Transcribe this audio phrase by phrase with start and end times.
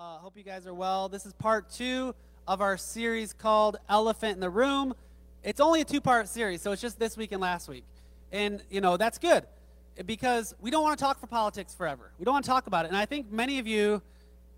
[0.00, 1.10] Uh, hope you guys are well.
[1.10, 2.14] This is part two
[2.48, 4.94] of our series called Elephant in the Room.
[5.44, 7.84] It's only a two part series, so it's just this week and last week.
[8.32, 9.44] And, you know, that's good
[10.06, 12.12] because we don't want to talk for politics forever.
[12.18, 12.88] We don't want to talk about it.
[12.88, 14.00] And I think many of you,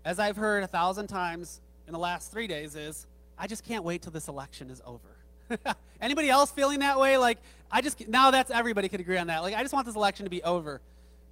[0.05, 3.05] as I've heard a thousand times in the last three days, is
[3.37, 5.75] I just can't wait till this election is over.
[5.99, 7.17] Anybody else feeling that way?
[7.17, 7.39] Like,
[7.69, 9.41] I just, now that's everybody could agree on that.
[9.41, 10.79] Like, I just want this election to be over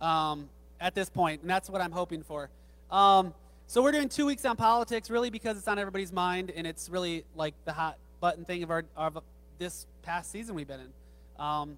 [0.01, 0.49] um,
[0.81, 2.49] at this point, and that's what I'm hoping for.
[2.91, 3.33] Um,
[3.71, 6.89] so we're doing two weeks on politics, really because it's on everybody's mind, and it's
[6.89, 9.19] really like the hot button thing of our of
[9.59, 11.41] this past season we've been in.
[11.41, 11.77] Um,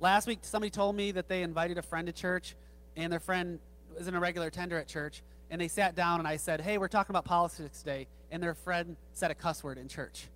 [0.00, 2.56] last week, somebody told me that they invited a friend to church,
[2.96, 3.60] and their friend
[4.00, 6.88] isn't a regular attender at church, and they sat down, and I said, "Hey, we're
[6.88, 10.26] talking about politics today," and their friend said a cuss word in church.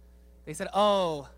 [0.44, 1.28] They said, "Oh,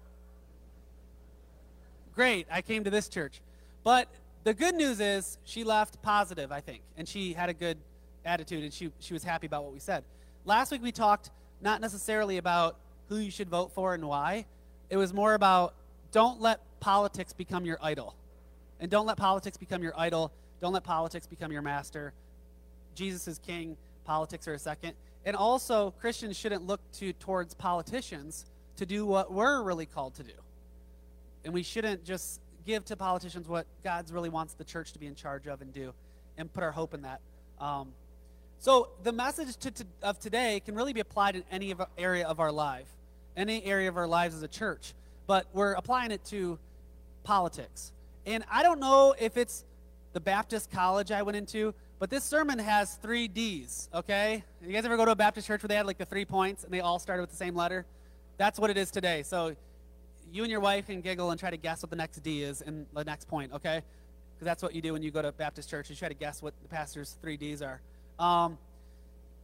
[2.15, 3.41] great, I came to this church,"
[3.83, 4.09] but
[4.43, 7.79] the good news is she left positive, I think, and she had a good
[8.25, 10.05] attitude, and she, she was happy about what we said.
[10.45, 12.77] Last week we talked not necessarily about
[13.09, 14.47] who you should vote for and why.
[14.91, 15.75] It was more about
[16.13, 18.15] don't let politics become your idol.
[18.81, 20.33] And don't let politics become your idol.
[20.61, 22.13] Don't let politics become your master.
[22.95, 24.95] Jesus is king, politics are a second.
[25.25, 28.45] And also, Christians shouldn't look to towards politicians
[28.77, 30.33] to do what we're really called to do.
[31.45, 35.07] And we shouldn't just give to politicians what God's really wants the church to be
[35.07, 35.93] in charge of and do
[36.37, 37.21] and put our hope in that.
[37.61, 37.93] Um,
[38.59, 42.27] so the message to, to, of today can really be applied in any of area
[42.27, 42.89] of our life,
[43.37, 44.95] any area of our lives as a church.
[45.27, 46.59] But we're applying it to
[47.23, 47.93] politics.
[48.27, 49.65] And I don't know if it's
[50.13, 54.45] the Baptist college I went into, but this sermon has three D's, okay?
[54.65, 56.65] You guys ever go to a Baptist church where they had like the three points
[56.65, 57.87] and they all started with the same letter?
[58.37, 59.23] That's what it is today.
[59.23, 59.57] So
[60.33, 62.61] you and your wife can giggle and try to guess what the next D is
[62.61, 63.83] in the next point, okay?
[64.35, 65.91] Because that's what you do when you go to Baptist church.
[65.91, 67.81] You try to guess what the pastor's three D's are.
[68.19, 68.59] Um,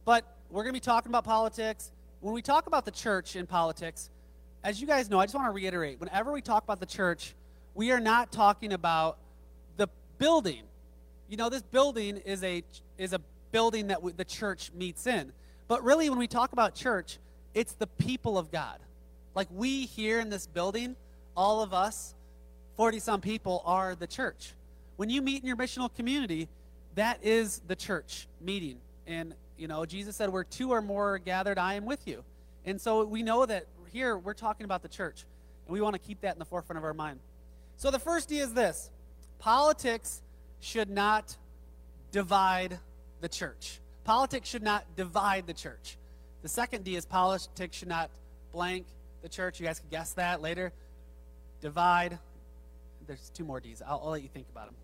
[0.05, 1.91] but we're going to be talking about politics.
[2.19, 4.09] When we talk about the church in politics,
[4.63, 7.33] as you guys know, I just want to reiterate whenever we talk about the church,
[7.73, 9.17] we are not talking about
[9.77, 9.87] the
[10.17, 10.63] building.
[11.29, 12.63] You know, this building is a,
[12.97, 15.31] is a building that we, the church meets in.
[15.67, 17.17] But really, when we talk about church,
[17.53, 18.79] it's the people of God.
[19.35, 20.95] Like we here in this building,
[21.35, 22.13] all of us,
[22.75, 24.53] 40 some people, are the church.
[24.97, 26.49] When you meet in your missional community,
[26.95, 28.77] that is the church meeting.
[29.07, 32.23] And, you know, Jesus said, Where two or more are gathered, I am with you.
[32.65, 35.25] And so we know that here we're talking about the church.
[35.65, 37.19] And we want to keep that in the forefront of our mind.
[37.77, 38.89] So the first D is this
[39.39, 40.21] politics
[40.59, 41.35] should not
[42.11, 42.77] divide
[43.21, 43.79] the church.
[44.03, 45.97] Politics should not divide the church.
[46.41, 48.09] The second D is politics should not
[48.51, 48.85] blank
[49.21, 49.59] the church.
[49.59, 50.73] You guys can guess that later.
[51.61, 52.17] Divide.
[53.07, 53.81] There's two more D's.
[53.85, 54.75] I'll, I'll let you think about them.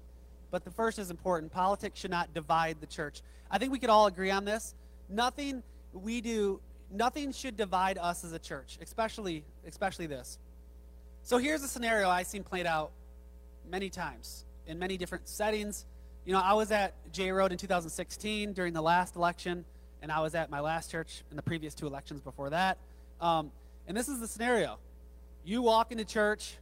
[0.51, 1.51] But the first is important.
[1.51, 3.21] Politics should not divide the church.
[3.51, 4.75] I think we could all agree on this.
[5.09, 5.63] Nothing
[5.93, 6.59] we do,
[6.91, 10.37] nothing should divide us as a church, especially, especially this.
[11.23, 12.91] So here's a scenario I've seen played out
[13.69, 15.85] many times in many different settings.
[16.25, 19.65] You know, I was at J Road in 2016 during the last election,
[20.01, 22.77] and I was at my last church in the previous two elections before that.
[23.19, 23.51] Um,
[23.87, 24.77] and this is the scenario:
[25.45, 26.57] you walk into church,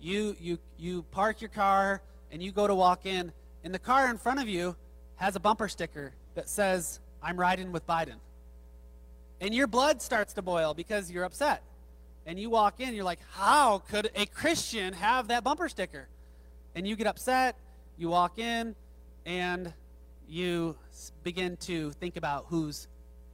[0.00, 2.00] you you you park your car,
[2.32, 3.30] and you go to walk in,
[3.62, 4.74] and the car in front of you
[5.16, 8.16] has a bumper sticker that says, I'm riding with Biden.
[9.40, 11.62] And your blood starts to boil because you're upset.
[12.26, 16.08] And you walk in, you're like, how could a Christian have that bumper sticker?
[16.74, 17.56] And you get upset,
[17.98, 18.74] you walk in,
[19.26, 19.72] and
[20.28, 20.76] you
[21.22, 22.88] begin to think about whose,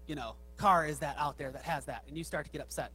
[0.07, 2.61] you know, car is that out there that has that, and you start to get
[2.61, 2.91] upset.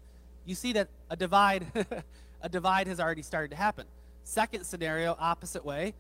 [0.46, 1.66] You see that a divide,
[2.42, 3.86] a divide has already started to happen.
[4.24, 5.94] Second scenario, opposite way.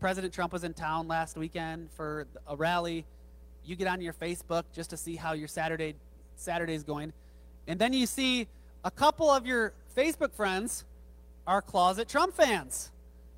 [0.00, 3.06] President Trump was in town last weekend for a rally.
[3.64, 5.94] You get on your Facebook just to see how your Saturday
[6.36, 7.12] Saturday's going.
[7.66, 8.48] And then you see
[8.84, 10.84] a couple of your Facebook friends
[11.46, 12.90] are closet Trump fans.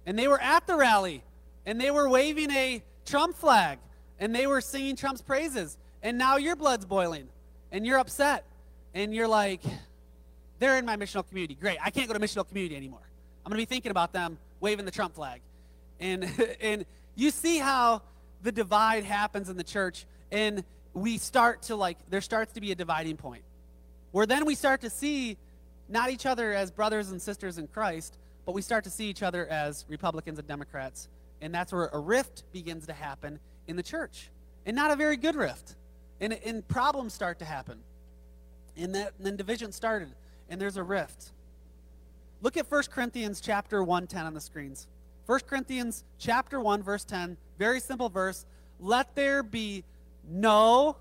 [0.06, 1.22] And they were at the rally
[1.66, 3.78] and they were waving a Trump flag
[4.18, 5.76] and they were singing Trump's praises.
[6.02, 7.28] And now your blood's boiling
[7.70, 8.44] and you're upset.
[8.94, 9.60] And you're like,
[10.58, 11.54] they're in my missional community.
[11.54, 11.78] Great.
[11.82, 13.00] I can't go to missional community anymore.
[13.44, 15.40] I'm going to be thinking about them waving the Trump flag.
[16.00, 16.28] And,
[16.60, 18.02] and you see how
[18.42, 22.72] the divide happens in the church, and we start to like, there starts to be
[22.72, 23.42] a dividing point
[24.12, 25.36] where then we start to see
[25.88, 29.24] not each other as brothers and sisters in Christ, but we start to see each
[29.24, 31.08] other as Republicans and Democrats.
[31.40, 34.30] And that's where a rift begins to happen in the church.
[34.66, 35.74] And not a very good rift.
[36.20, 37.80] And, and problems start to happen.
[38.76, 40.14] And, that, and then division started,
[40.48, 41.32] and there's a rift.
[42.44, 44.86] Look at 1 Corinthians chapter 110 on the screens.
[45.24, 48.44] 1 Corinthians chapter 1 verse 10, very simple verse.
[48.78, 49.82] Let there be
[50.28, 50.98] no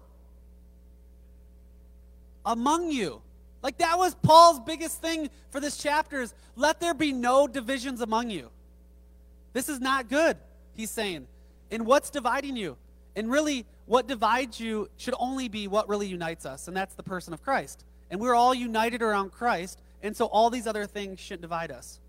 [2.45, 3.21] among you.
[3.61, 7.99] Like that was Paul's biggest thing for this chapter is let there be no divisions
[7.99, 8.49] among you.
[9.51, 10.37] This is not good,
[10.77, 11.27] he's saying.
[11.71, 12.77] And what's dividing you?
[13.17, 17.03] And really, what divides you should only be what really unites us, and that's the
[17.03, 17.83] person of Christ.
[18.09, 21.99] And we're all united around Christ, and so all these other things shouldn't divide us.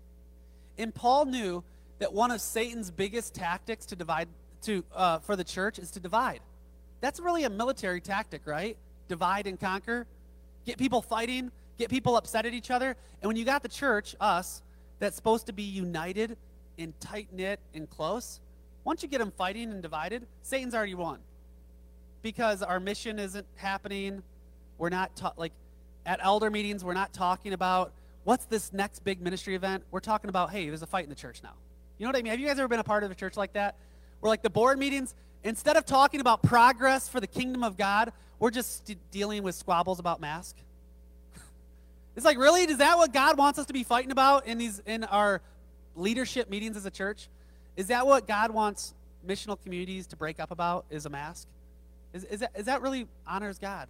[0.77, 1.63] And Paul knew
[1.99, 4.27] that one of Satan's biggest tactics to divide
[4.63, 6.41] to uh, for the church is to divide.
[7.01, 8.77] That's really a military tactic, right?
[9.07, 10.05] Divide and conquer,
[10.65, 12.95] get people fighting, get people upset at each other.
[13.21, 14.61] And when you got the church, us,
[14.99, 16.37] that's supposed to be united
[16.77, 18.39] and tight knit and close,
[18.83, 21.19] once you get them fighting and divided, Satan's already won.
[22.21, 24.23] Because our mission isn't happening.
[24.77, 25.53] We're not ta- like
[26.05, 26.83] at elder meetings.
[26.83, 27.91] We're not talking about
[28.23, 29.83] what's this next big ministry event.
[29.91, 31.53] We're talking about hey, there's a fight in the church now.
[31.97, 32.31] You know what I mean?
[32.31, 33.75] Have you guys ever been a part of a church like that?
[34.19, 38.11] Where like the board meetings, instead of talking about progress for the kingdom of God,
[38.39, 40.57] we're just dealing with squabbles about mask.
[42.15, 42.63] it's like, really?
[42.63, 45.41] Is that what God wants us to be fighting about in these in our
[45.95, 47.29] leadership meetings as a church?
[47.77, 48.93] Is that what God wants
[49.25, 50.85] missional communities to break up about?
[50.89, 51.47] Is a mask?
[52.13, 53.87] Is, is, that, is that really honors God?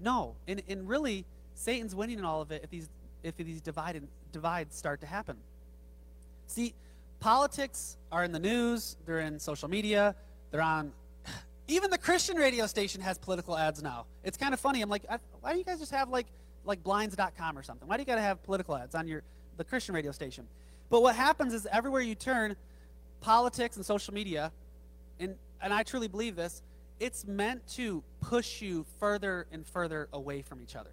[0.00, 0.34] No.
[0.46, 1.24] And, and really,
[1.54, 2.88] Satan's winning in all of it if these
[3.24, 4.00] if these divide,
[4.32, 5.36] divides start to happen.
[6.46, 6.72] See,
[7.20, 10.14] Politics are in the news, they're in social media,
[10.50, 10.92] they're on.
[11.68, 14.06] Even the Christian radio station has political ads now.
[14.22, 14.80] It's kind of funny.
[14.82, 15.04] I'm like,
[15.40, 16.26] why don't you guys just have like
[16.64, 17.88] like blinds.com or something?
[17.88, 19.22] Why do you got to have political ads on your
[19.56, 20.46] the Christian radio station?
[20.90, 22.56] But what happens is everywhere you turn,
[23.20, 24.52] politics and social media,
[25.18, 26.62] and and I truly believe this,
[27.00, 30.90] it's meant to push you further and further away from each other.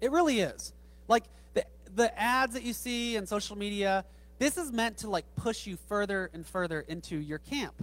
[0.00, 0.72] It really is.
[1.08, 1.64] Like the
[1.94, 4.04] the ads that you see in social media,
[4.38, 7.74] this is meant to like push you further and further into your camp.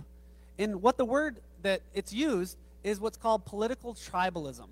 [0.60, 4.68] And what the word that it's used is what's called political tribalism.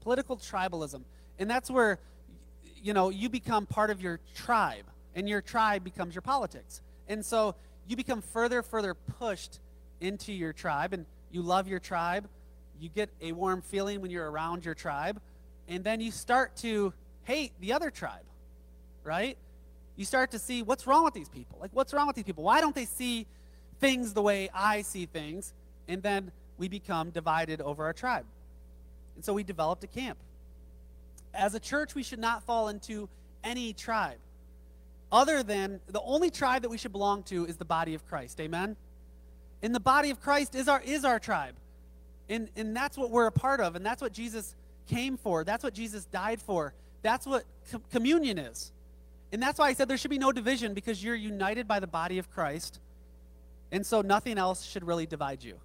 [0.00, 1.02] Political tribalism.
[1.38, 1.98] And that's where
[2.82, 6.80] you know, you become part of your tribe and your tribe becomes your politics.
[7.08, 7.54] And so
[7.86, 9.60] you become further further pushed
[10.00, 12.28] into your tribe and you love your tribe.
[12.80, 15.20] You get a warm feeling when you're around your tribe
[15.66, 16.92] and then you start to
[17.24, 18.24] hate the other tribe.
[19.04, 19.38] Right?
[19.98, 21.58] you start to see what's wrong with these people.
[21.60, 22.44] Like, what's wrong with these people?
[22.44, 23.26] Why don't they see
[23.80, 25.52] things the way I see things?
[25.88, 28.24] And then we become divided over our tribe.
[29.16, 30.16] And so we developed a camp.
[31.34, 33.08] As a church, we should not fall into
[33.42, 34.18] any tribe
[35.10, 38.40] other than the only tribe that we should belong to is the body of Christ.
[38.40, 38.76] Amen?
[39.62, 41.54] And the body of Christ is our, is our tribe.
[42.28, 43.74] And, and that's what we're a part of.
[43.74, 44.54] And that's what Jesus
[44.86, 45.44] came for.
[45.44, 46.74] That's what Jesus died for.
[47.02, 48.72] That's what com- communion is.
[49.32, 51.86] And that's why I said there should be no division because you're united by the
[51.86, 52.80] body of Christ.
[53.70, 55.58] And so nothing else should really divide you.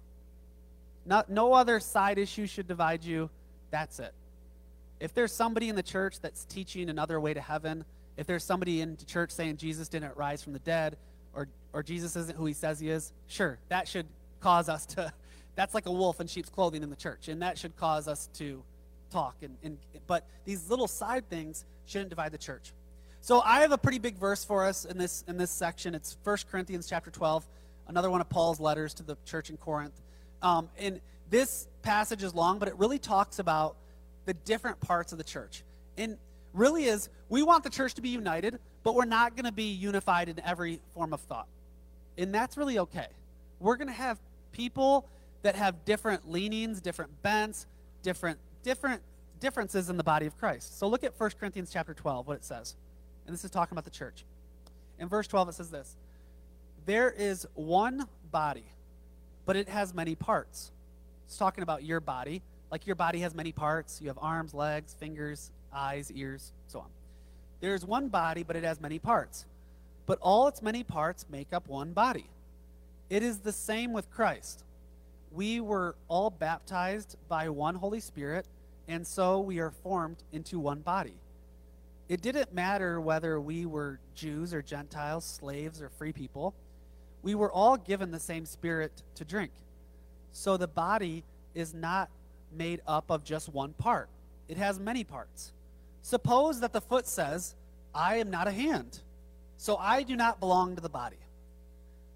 [1.06, 3.30] Not, no other side issue should divide you.
[3.70, 4.12] That's it.
[5.00, 7.84] If there's somebody in the church that's teaching another way to heaven,
[8.16, 10.96] if there's somebody in the church saying Jesus didn't rise from the dead
[11.74, 14.06] or, Jesus isn't who he says he is, sure, that should
[14.40, 15.12] cause us to,
[15.56, 17.28] that's like a wolf in sheep's clothing in the church.
[17.28, 18.62] And that should cause us to
[19.10, 19.36] talk.
[19.42, 22.72] And, and, but these little side things shouldn't divide the church.
[23.20, 25.94] So I have a pretty big verse for us in this in this section.
[25.94, 27.46] It's 1 Corinthians chapter 12,
[27.88, 29.98] another one of Paul's letters to the church in Corinth.
[30.42, 31.00] Um, and
[31.30, 33.76] this passage is long, but it really talks about
[34.26, 35.64] the different parts of the church.
[35.96, 36.18] And
[36.52, 39.72] really is we want the church to be united, but we're not going to be
[39.72, 41.48] unified in every form of thought.
[42.16, 43.08] And that's really okay.
[43.60, 44.18] We're going to have
[44.52, 45.06] people
[45.42, 47.66] that have different leanings, different bents,
[48.02, 49.02] different different
[49.40, 50.78] differences in the body of Christ.
[50.78, 52.74] So look at 1 Corinthians chapter 12, what it says.
[53.26, 54.24] And this is talking about the church.
[54.98, 55.96] In verse 12, it says this
[56.86, 58.64] There is one body,
[59.44, 60.72] but it has many parts.
[61.26, 62.42] It's talking about your body.
[62.70, 64.00] Like your body has many parts.
[64.00, 66.86] You have arms, legs, fingers, eyes, ears, so on.
[67.60, 69.46] There's one body, but it has many parts.
[70.06, 72.26] But all its many parts make up one body.
[73.10, 74.64] It is the same with Christ.
[75.30, 78.46] We were all baptized by one Holy Spirit,
[78.88, 81.14] and so we are formed into one body
[82.08, 86.54] it didn't matter whether we were Jews or Gentiles, slaves or free people.
[87.22, 89.52] We were all given the same spirit to drink.
[90.32, 92.10] So the body is not
[92.52, 94.08] made up of just one part,
[94.48, 95.52] it has many parts.
[96.02, 97.54] Suppose that the foot says,
[97.94, 99.00] I am not a hand,
[99.64, 101.16] so I do not belong to the body.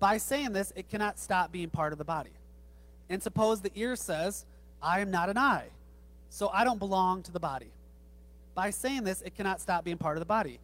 [0.01, 2.35] By saying this, it cannot stop being part of the body.
[3.09, 4.45] And suppose the ear says,
[4.83, 5.69] I am not an eye,
[6.29, 7.71] so I don't belong to the body.
[8.55, 10.61] By saying this, it cannot stop being part of the body.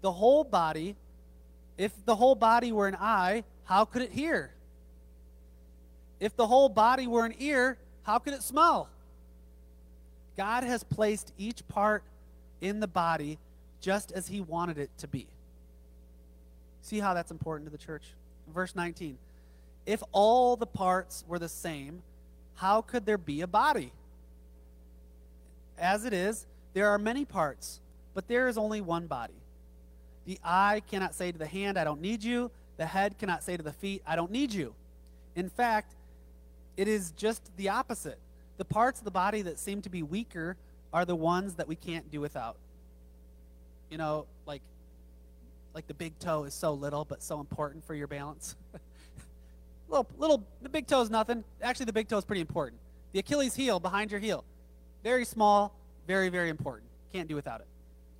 [0.00, 0.94] The whole body,
[1.76, 4.52] if the whole body were an eye, how could it hear?
[6.20, 8.88] If the whole body were an ear, how could it smell?
[10.36, 12.04] God has placed each part
[12.60, 13.40] in the body
[13.80, 15.26] just as he wanted it to be.
[16.82, 18.04] See how that's important to the church?
[18.52, 19.16] Verse 19.
[19.86, 22.02] If all the parts were the same,
[22.54, 23.92] how could there be a body?
[25.78, 27.80] As it is, there are many parts,
[28.14, 29.34] but there is only one body.
[30.26, 32.50] The eye cannot say to the hand, I don't need you.
[32.76, 34.74] The head cannot say to the feet, I don't need you.
[35.34, 35.94] In fact,
[36.76, 38.18] it is just the opposite.
[38.58, 40.56] The parts of the body that seem to be weaker
[40.92, 42.56] are the ones that we can't do without.
[43.90, 44.62] You know, like
[45.74, 48.56] like the big toe is so little but so important for your balance.
[49.88, 51.44] little little the big toe is nothing.
[51.60, 52.80] Actually the big toe is pretty important.
[53.12, 54.44] The Achilles heel behind your heel.
[55.02, 55.74] Very small,
[56.06, 56.90] very very important.
[57.12, 57.66] Can't do without it.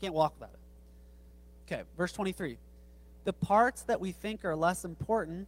[0.01, 1.73] Can't walk without it.
[1.73, 2.59] Okay, verse 23.
[3.25, 5.47] The parts that we think are less important,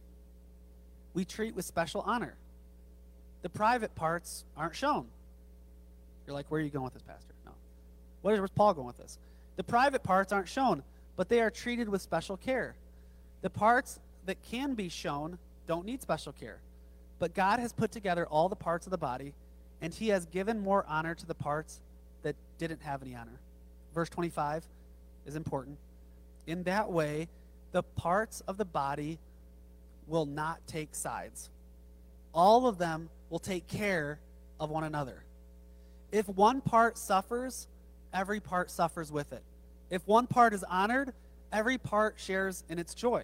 [1.13, 2.35] we treat with special honor.
[3.41, 5.07] The private parts aren't shown.
[6.25, 7.33] You're like, where are you going with this, Pastor?
[7.45, 7.51] No.
[8.21, 9.19] Where's Paul going with this?
[9.57, 10.83] The private parts aren't shown,
[11.15, 12.75] but they are treated with special care.
[13.41, 16.59] The parts that can be shown don't need special care.
[17.19, 19.33] But God has put together all the parts of the body,
[19.81, 21.79] and He has given more honor to the parts
[22.23, 23.39] that didn't have any honor.
[23.93, 24.65] Verse 25
[25.25, 25.77] is important.
[26.47, 27.29] In that way,
[27.71, 29.19] the parts of the body
[30.07, 31.49] will not take sides.
[32.33, 34.19] All of them will take care
[34.59, 35.23] of one another.
[36.11, 37.67] If one part suffers,
[38.13, 39.43] every part suffers with it.
[39.89, 41.13] If one part is honored,
[41.51, 43.23] every part shares in its joy.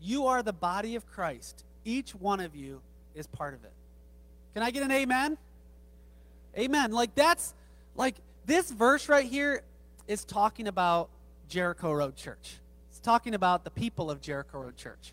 [0.00, 1.64] You are the body of Christ.
[1.84, 2.80] Each one of you
[3.14, 3.72] is part of it.
[4.54, 5.38] Can I get an amen?
[6.56, 6.92] Amen.
[6.92, 7.54] Like that's
[7.94, 9.62] like this verse right here
[10.06, 11.08] is talking about
[11.48, 12.56] Jericho Road Church.
[12.90, 15.12] It's talking about the people of Jericho Road Church.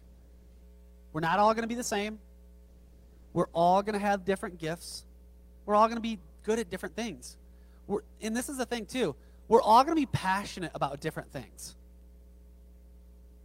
[1.13, 2.20] We're not all going to be the same.
[3.34, 5.06] We're all going to have different gifts.
[5.65, 7.38] We're all going to be good at different things.
[7.88, 9.15] We're, and this is the thing, too.
[9.47, 11.75] We're all going to be passionate about different things.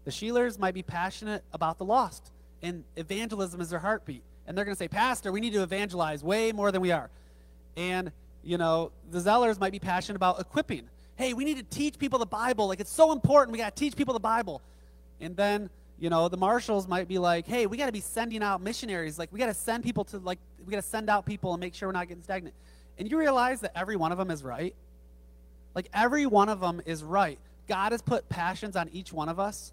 [0.05, 4.23] The Sheelers might be passionate about the lost, and evangelism is their heartbeat.
[4.47, 7.11] And they're going to say, Pastor, we need to evangelize way more than we are.
[7.77, 8.11] And,
[8.43, 10.89] you know, the Zellers might be passionate about equipping
[11.21, 12.67] hey, we need to teach people the Bible.
[12.67, 13.53] Like, it's so important.
[13.53, 14.63] We got to teach people the Bible.
[15.21, 18.43] And then, you know, the marshals might be like, hey, we got to be sending
[18.43, 19.19] out missionaries.
[19.19, 21.61] Like, we got to send people to, like, we got to send out people and
[21.61, 22.55] make sure we're not getting stagnant.
[22.99, 24.75] And you realize that every one of them is right?
[25.75, 27.39] Like, every one of them is right.
[27.69, 29.73] God has put passions on each one of us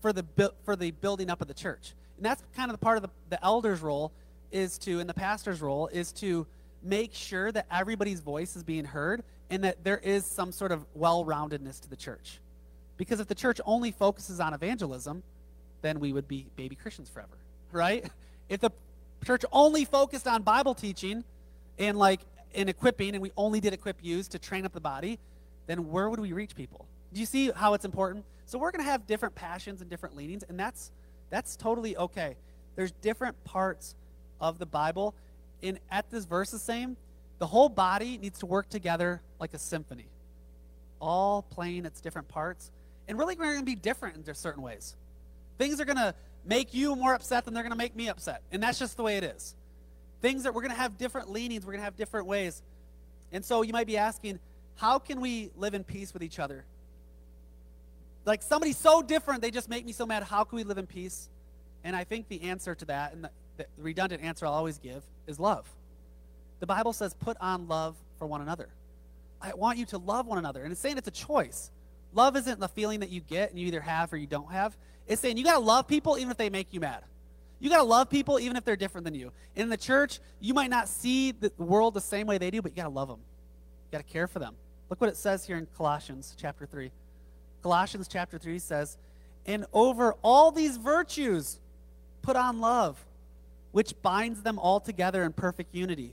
[0.00, 0.24] for the,
[0.64, 1.94] for the building up of the church.
[2.16, 4.12] And that's kind of the part of the, the elder's role
[4.52, 6.46] is to, and the pastor's role is to
[6.82, 10.84] make sure that everybody's voice is being heard and that there is some sort of
[10.94, 12.40] well roundedness to the church.
[12.96, 15.22] Because if the church only focuses on evangelism,
[15.82, 17.36] then we would be baby Christians forever,
[17.72, 18.08] right?
[18.48, 18.70] If the
[19.24, 21.24] church only focused on Bible teaching
[21.78, 22.20] and like
[22.54, 25.18] in equipping, and we only did equip use to train up the body,
[25.66, 26.86] then where would we reach people?
[27.12, 28.24] Do you see how it's important?
[28.46, 30.90] So we're going to have different passions and different leanings, and that's
[31.30, 32.36] that's totally okay.
[32.76, 33.94] There's different parts
[34.40, 35.14] of the Bible,
[35.62, 36.96] and at this verse the same,
[37.38, 40.06] the whole body needs to work together like a symphony,
[41.00, 42.70] all playing its different parts.
[43.08, 44.96] And really, we're going to be different in certain ways.
[45.58, 48.42] Things are going to make you more upset than they're going to make me upset.
[48.52, 49.54] And that's just the way it is.
[50.20, 52.62] Things that we're going to have different leanings, we're going to have different ways.
[53.32, 54.38] And so you might be asking,
[54.76, 56.64] how can we live in peace with each other?
[58.24, 60.22] Like somebody so different, they just make me so mad.
[60.22, 61.28] How can we live in peace?
[61.82, 65.02] And I think the answer to that, and the, the redundant answer I'll always give,
[65.26, 65.68] is love.
[66.60, 68.68] The Bible says, put on love for one another.
[69.42, 70.62] I want you to love one another.
[70.62, 71.70] And it's saying it's a choice.
[72.14, 74.74] Love isn't the feeling that you get and you either have or you don't have.
[75.06, 77.02] It's saying you got to love people even if they make you mad.
[77.60, 79.32] You got to love people even if they're different than you.
[79.56, 82.72] In the church, you might not see the world the same way they do, but
[82.72, 83.20] you got to love them.
[83.20, 84.54] You got to care for them.
[84.90, 86.90] Look what it says here in Colossians chapter 3.
[87.62, 88.98] Colossians chapter 3 says,
[89.46, 91.58] And over all these virtues,
[92.20, 93.02] put on love,
[93.72, 96.12] which binds them all together in perfect unity.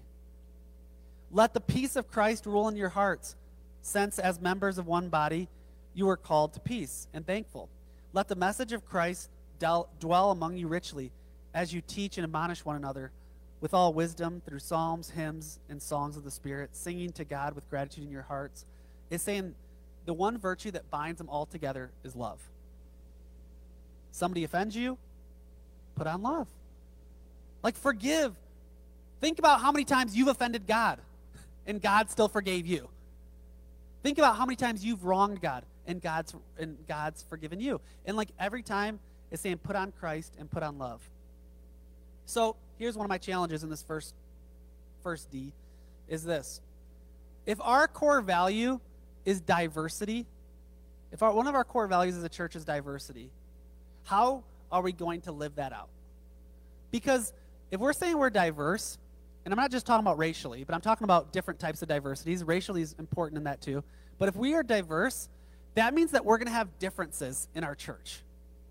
[1.31, 3.35] Let the peace of Christ rule in your hearts,
[3.81, 5.49] since as members of one body,
[5.93, 7.69] you are called to peace and thankful.
[8.13, 9.29] Let the message of Christ
[9.59, 11.11] dwell among you richly
[11.53, 13.11] as you teach and admonish one another
[13.59, 17.69] with all wisdom through psalms, hymns, and songs of the Spirit, singing to God with
[17.69, 18.65] gratitude in your hearts.
[19.09, 19.53] It's saying
[20.05, 22.39] the one virtue that binds them all together is love.
[24.11, 24.97] Somebody offends you,
[25.95, 26.47] put on love.
[27.63, 28.33] Like forgive.
[29.19, 30.99] Think about how many times you've offended God
[31.67, 32.89] and God still forgave you.
[34.01, 37.79] Think about how many times you've wronged God and God's and God's forgiven you.
[38.05, 41.01] And like every time it's saying put on Christ and put on love.
[42.25, 44.15] So here's one of my challenges in this first
[45.03, 45.53] first D
[46.07, 46.61] is this.
[47.45, 48.79] if our core value
[49.25, 50.25] is diversity,
[51.11, 53.29] if our, one of our core values as a church is diversity,
[54.03, 55.89] how are we going to live that out?
[56.91, 57.33] Because
[57.71, 58.97] if we're saying we're diverse,
[59.43, 62.43] and I'm not just talking about racially, but I'm talking about different types of diversities.
[62.43, 63.83] Racially is important in that too.
[64.19, 65.29] But if we are diverse,
[65.75, 68.21] that means that we're going to have differences in our church,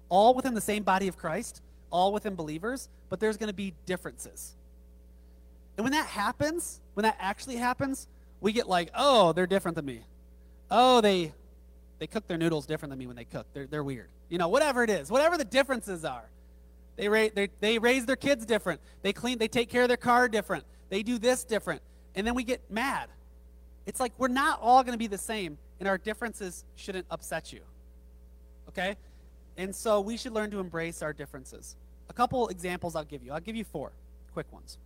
[0.09, 3.75] all within the same body of Christ, all within believers, but there's going to be
[3.87, 4.55] differences.
[5.77, 8.07] And when that happens, when that actually happens,
[8.41, 10.03] we get like, oh, they're different than me.
[10.71, 11.33] Oh, they
[12.01, 13.47] they cook their noodles different than me when they cook.
[13.53, 14.09] They're, they're weird.
[14.31, 16.25] You know, whatever it is, whatever the differences are.
[16.97, 18.81] They, ra- they, they raise their kids different.
[19.03, 20.65] They clean, they take care of their car different.
[20.89, 21.83] They do this different.
[22.15, 23.09] And then we get mad.
[23.87, 27.53] It's like we're not all going to be the same, and our differences shouldn't upset
[27.53, 27.61] you.
[28.69, 28.97] Okay?
[29.57, 31.77] And so we should learn to embrace our differences.
[32.11, 33.33] A couple examples I'll give you.
[33.33, 33.93] I'll give you four
[34.33, 34.79] quick ones.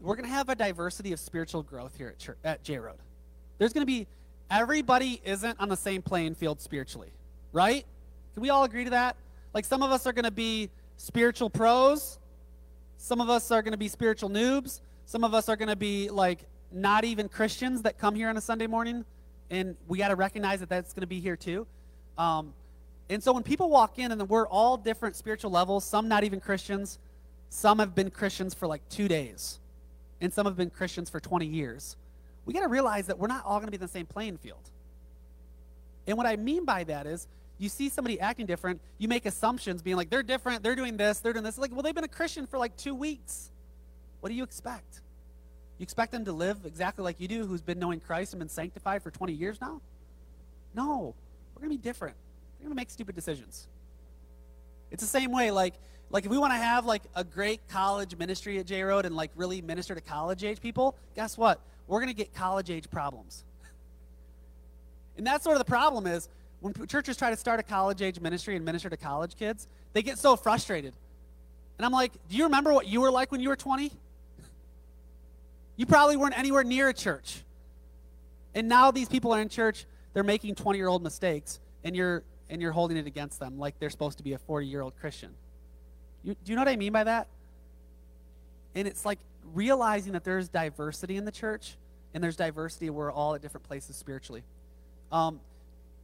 [0.00, 2.98] We're going to have a diversity of spiritual growth here at, church, at J Road.
[3.58, 4.06] There's going to be
[4.50, 7.10] everybody isn't on the same playing field spiritually,
[7.52, 7.84] right?
[8.34, 9.16] Can we all agree to that?
[9.52, 12.20] Like some of us are going to be spiritual pros,
[12.96, 15.76] some of us are going to be spiritual noobs, some of us are going to
[15.76, 19.04] be like not even Christians that come here on a Sunday morning,
[19.50, 21.66] and we got to recognize that that's going to be here too.
[22.16, 22.54] Um,
[23.10, 26.40] and so when people walk in, and we're all different spiritual levels, some not even
[26.40, 26.98] Christians,
[27.50, 29.60] some have been Christians for like two days,
[30.22, 31.96] and some have been Christians for 20 years
[32.50, 34.36] we got to realize that we're not all going to be in the same playing
[34.38, 34.70] field.
[36.06, 39.82] And what I mean by that is, you see somebody acting different, you make assumptions,
[39.82, 41.58] being like, they're different, they're doing this, they're doing this.
[41.58, 43.52] Like, well, they've been a Christian for like two weeks.
[44.20, 45.02] What do you expect?
[45.78, 48.48] You expect them to live exactly like you do, who's been knowing Christ and been
[48.48, 49.80] sanctified for 20 years now?
[50.74, 51.14] No,
[51.54, 52.16] we're going to be different.
[52.60, 53.66] We're going to make stupid decisions.
[54.90, 55.74] It's the same way, like,
[56.10, 59.16] like if we want to have like a great college ministry at J Road and
[59.16, 61.60] like really minister to college age people, guess what?
[61.90, 63.44] we're going to get college age problems.
[65.16, 68.20] And that's sort of the problem is when churches try to start a college age
[68.20, 70.94] ministry and minister to college kids, they get so frustrated.
[71.76, 73.92] And I'm like, do you remember what you were like when you were 20?
[75.76, 77.42] You probably weren't anywhere near a church.
[78.54, 82.22] And now these people are in church, they're making 20 year old mistakes, and you're,
[82.50, 84.94] and you're holding it against them like they're supposed to be a 40 year old
[85.00, 85.30] Christian.
[86.22, 87.28] You, do you know what I mean by that?
[88.74, 89.18] And it's like
[89.54, 91.76] realizing that there's diversity in the church
[92.12, 92.90] and there's diversity.
[92.90, 94.42] We're all at different places spiritually.
[95.10, 95.40] Um,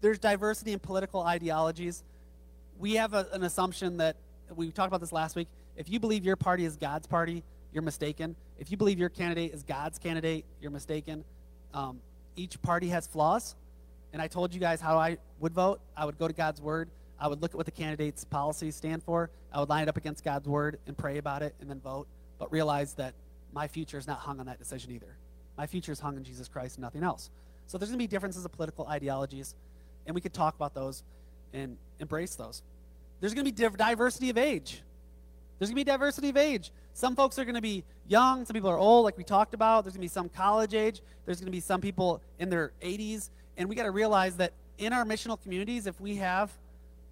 [0.01, 2.03] there's diversity in political ideologies.
[2.79, 4.17] We have a, an assumption that
[4.55, 5.49] we talked about this last week.
[5.77, 8.37] If you believe your party is God's party, you're mistaken.
[8.59, 11.25] If you believe your candidate is God's candidate, you're mistaken.
[11.75, 12.01] Um,
[12.37, 13.55] each party has flaws.
[14.13, 15.81] And I told you guys how I would vote.
[15.97, 16.89] I would go to God's word.
[17.19, 19.31] I would look at what the candidate's policies stand for.
[19.53, 22.07] I would line it up against God's word and pray about it and then vote,
[22.39, 23.15] but realize that
[23.53, 25.17] my future is not hung on that decision either.
[25.57, 27.31] My future is hung in Jesus Christ and nothing else.
[27.67, 29.55] So there's going to be differences of political ideologies,
[30.07, 31.03] and we could talk about those
[31.53, 32.63] and embrace those.
[33.21, 34.83] There's going to be diversity of age.
[35.59, 36.71] There's going to be diversity of age.
[36.93, 39.85] Some folks are going to be young, some people are old, like we talked about.
[39.85, 41.01] There's going to be some college age.
[41.25, 43.31] There's going to be some people in their 80s.
[43.57, 46.51] And we got to realize that in our missional communities, if we have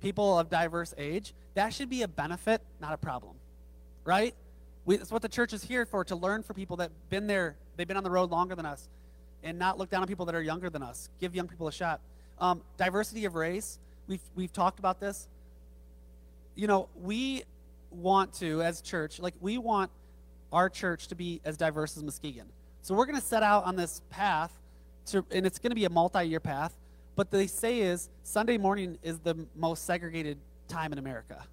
[0.01, 3.37] people of diverse age, that should be a benefit, not a problem.
[4.05, 4.35] Right?
[4.85, 7.57] We, that's what the church is here for, to learn for people that been there,
[7.77, 8.89] they've been on the road longer than us,
[9.43, 11.09] and not look down on people that are younger than us.
[11.21, 12.01] Give young people a shot.
[12.39, 15.29] Um, diversity of race, we've, we've talked about this.
[16.55, 17.45] You know, we
[17.91, 19.91] want to, as church, like we want
[20.53, 22.47] our church to be as diverse as Muskegon.
[22.83, 24.53] So we're going to set out on this path,
[25.07, 26.75] to, and it's going to be a multi-year path.
[27.17, 31.45] But they say is Sunday morning is the most segregated time in America.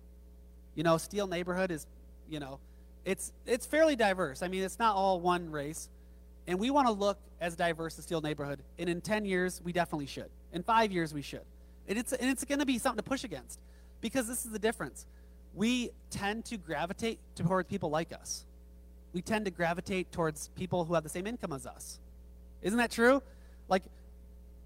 [0.74, 1.86] You know, Steel neighborhood is,
[2.30, 2.60] you know,
[3.06, 4.42] it's it's fairly diverse.
[4.42, 5.90] I mean, it's not all one race,
[6.48, 8.60] and we want to look as diverse as Steel Neighborhood.
[8.80, 10.30] And in ten years, we definitely should.
[10.54, 11.46] In five years, we should.
[11.88, 13.60] And it's and it's going to be something to push against,
[14.02, 15.06] because this is the difference.
[15.54, 18.46] We tend to gravitate towards people like us.
[19.14, 22.00] We tend to gravitate towards people who have the same income as us.
[22.62, 23.22] Isn't that true?
[23.72, 23.84] Like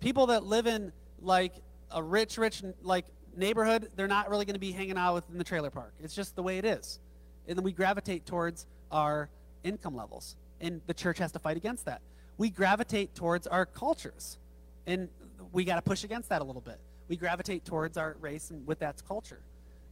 [0.02, 0.92] people that live in
[1.22, 1.54] like
[1.92, 3.06] a rich, rich like
[3.38, 5.94] neighborhood, they're not really going to be hanging out within the trailer park.
[6.04, 7.00] It's just the way it is
[7.48, 9.30] and then we gravitate towards our
[9.64, 10.36] income levels.
[10.62, 12.02] And the church has to fight against that.
[12.38, 14.38] We gravitate towards our cultures,
[14.86, 15.10] and
[15.52, 16.80] we got to push against that a little bit.
[17.08, 19.42] We gravitate towards our race and with that's culture.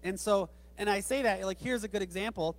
[0.03, 2.55] And so, and I say that, like, here's a good example.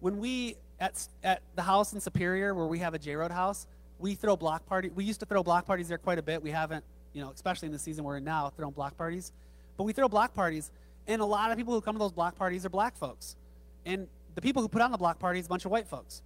[0.00, 3.66] When we, at, at the house in Superior, where we have a J Road house,
[3.98, 4.90] we throw block party.
[4.94, 6.42] We used to throw block parties there quite a bit.
[6.42, 9.32] We haven't, you know, especially in the season we're in now, throwing block parties.
[9.76, 10.70] But we throw block parties,
[11.06, 13.36] and a lot of people who come to those block parties are black folks.
[13.84, 16.22] And the people who put on the block parties a bunch of white folks.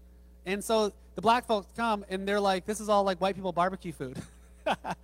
[0.47, 3.53] And so the black folks come and they're like, this is all like white people
[3.53, 4.19] barbecue food.
[4.67, 4.97] and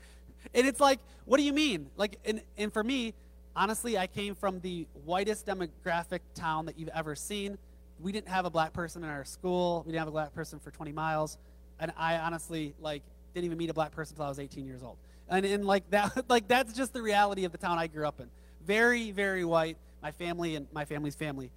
[0.55, 1.91] it's like, what do you mean?
[1.97, 3.15] Like, and, and for me,
[3.55, 7.59] honestly, I came from the whitest demographic town that you've ever seen.
[8.01, 9.83] We didn't have a black person in our school.
[9.87, 11.39] We didn't have a black person for 20 miles.
[11.79, 13.03] And I honestly, like,
[13.35, 14.97] didn't even meet a black person until I was 18 years old.
[15.29, 18.21] And, and like that, like that's just the reality of the town I grew up
[18.21, 18.29] in.
[18.67, 19.77] Very, very white.
[20.03, 21.51] My family and my family's family.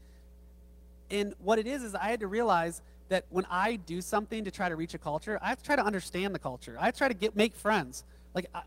[1.11, 4.51] And what it is is I had to realize that when I do something to
[4.51, 6.77] try to reach a culture, I have to try to understand the culture.
[6.79, 8.03] I try to get make friends.
[8.35, 8.61] Like I,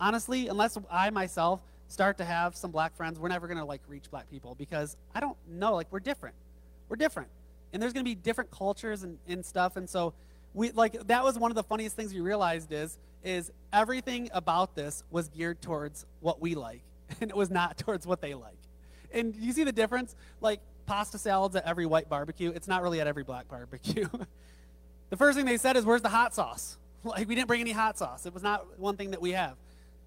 [0.00, 3.80] honestly, unless I myself start to have some black friends, we're never going to like
[3.88, 5.74] reach black people because I don't know.
[5.74, 6.34] Like we're different.
[6.88, 7.28] We're different,
[7.72, 9.76] and there's going to be different cultures and, and stuff.
[9.76, 10.12] And so
[10.56, 14.74] we like that was one of the funniest things we realized is is everything about
[14.74, 16.82] this was geared towards what we like,
[17.20, 18.58] and it was not towards what they like.
[19.12, 20.16] And you see the difference?
[20.40, 22.50] Like pasta salads at every white barbecue.
[22.54, 24.08] It's not really at every black barbecue.
[25.10, 27.70] the first thing they said is, "Where's the hot sauce?" Like we didn't bring any
[27.70, 28.26] hot sauce.
[28.26, 29.54] It was not one thing that we have.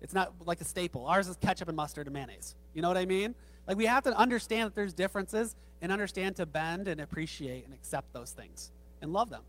[0.01, 1.05] It's not like a staple.
[1.05, 2.55] Ours is ketchup and mustard and mayonnaise.
[2.73, 3.35] You know what I mean?
[3.67, 7.73] Like we have to understand that there's differences and understand to bend and appreciate and
[7.73, 9.43] accept those things and love them.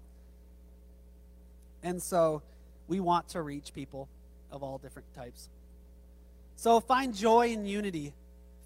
[1.83, 2.43] And so
[2.89, 4.09] we want to reach people
[4.51, 5.49] of all different types.
[6.57, 8.13] So find joy in unity.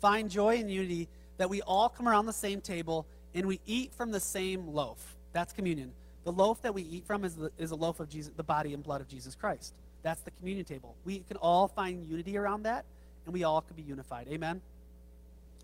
[0.00, 3.92] Find joy in unity that we all come around the same table and we eat
[3.92, 5.16] from the same loaf.
[5.33, 5.92] That's communion.
[6.24, 8.72] The loaf that we eat from is, the, is a loaf of Jesus, the body
[8.72, 9.74] and blood of Jesus Christ.
[10.03, 10.94] That's the communion table.
[11.05, 12.85] We can all find unity around that,
[13.24, 14.29] and we all can be unified.
[14.29, 14.61] Amen?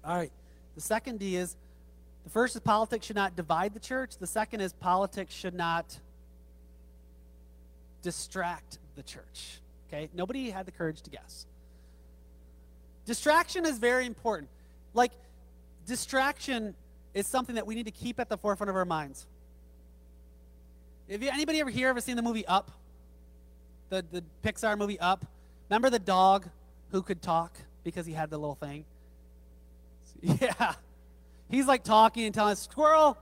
[0.04, 0.32] All right.
[0.74, 1.56] The second D is
[2.24, 4.18] the first is politics should not divide the church.
[4.18, 5.98] The second is politics should not
[8.02, 9.60] distract the church.
[9.88, 10.08] Okay?
[10.14, 11.46] Nobody had the courage to guess.
[13.06, 14.48] Distraction is very important.
[14.94, 15.12] Like,
[15.86, 16.74] distraction
[17.14, 19.26] is something that we need to keep at the forefront of our minds.
[21.10, 22.70] Have you, anybody ever here ever seen the movie Up?
[23.88, 25.26] The, the Pixar movie Up?
[25.68, 26.48] Remember the dog
[26.92, 28.84] who could talk because he had the little thing?
[30.40, 30.74] Yeah.
[31.50, 33.18] He's like talking and telling a squirrel,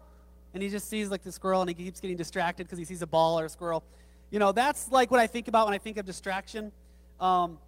[0.53, 3.01] and he just sees like the squirrel and he keeps getting distracted because he sees
[3.01, 3.83] a ball or a squirrel.
[4.31, 6.73] You know, that's like what I think about when I think of distraction.
[7.21, 7.59] Um,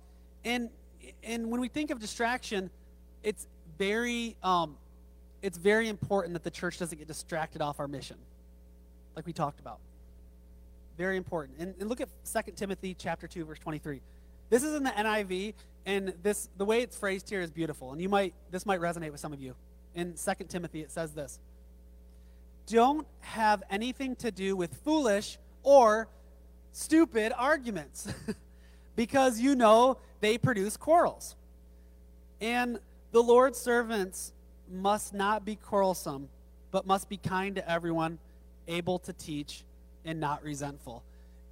[0.44, 0.70] and
[1.22, 2.70] and when we think of distraction,
[3.22, 3.46] it's
[3.78, 4.76] very um,
[5.42, 8.16] it's very important that the church doesn't get distracted off our mission,
[9.16, 9.78] like we talked about.
[10.98, 11.58] Very important.
[11.58, 14.02] And, and look at 2 Timothy chapter 2, verse 23.
[14.50, 15.54] This is in the NIV,
[15.86, 17.92] and this the way it's phrased here is beautiful.
[17.92, 19.54] And you might this might resonate with some of you.
[19.94, 21.38] In 2 Timothy, it says this.
[22.66, 26.08] Don't have anything to do with foolish or
[26.72, 28.12] stupid arguments
[28.96, 31.36] because you know they produce quarrels.
[32.40, 32.78] And
[33.12, 34.32] the Lord's servants
[34.70, 36.28] must not be quarrelsome,
[36.70, 38.18] but must be kind to everyone,
[38.68, 39.64] able to teach,
[40.04, 41.02] and not resentful.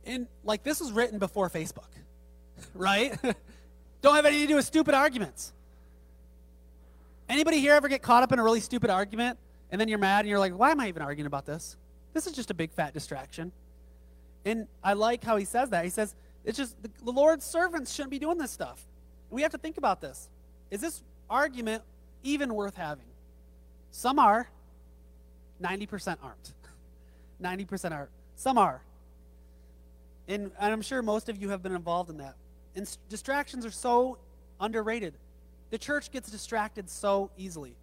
[0.05, 1.91] And like this was written before Facebook,
[2.75, 3.19] right?
[4.03, 5.53] Don't have anything to do with stupid arguments.
[7.29, 9.39] Anybody here ever get caught up in a really stupid argument
[9.71, 11.77] and then you're mad and you're like, why am I even arguing about this?
[12.15, 13.53] This is just a big fat distraction.
[14.45, 15.85] And I like how he says that.
[15.85, 18.83] He says, it's just the, the Lord's servants shouldn't be doing this stuff.
[19.31, 20.29] we have to think about this.
[20.71, 21.83] Is this argument
[22.23, 23.05] even worth having?
[23.91, 24.49] Some are,
[25.63, 26.53] 90% aren't.
[27.43, 28.09] 90% are.
[28.37, 28.83] Some are.
[30.29, 32.37] And, and I'm sure most of you have been involved in that.
[32.77, 34.19] And distractions are so
[34.61, 35.15] underrated.
[35.71, 37.75] The church gets distracted so easily.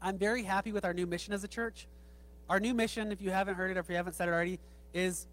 [0.00, 1.86] I'm very happy with our new mission as a church.
[2.48, 4.58] Our new mission, if you haven't heard it or if you haven't said it already,
[4.92, 5.26] is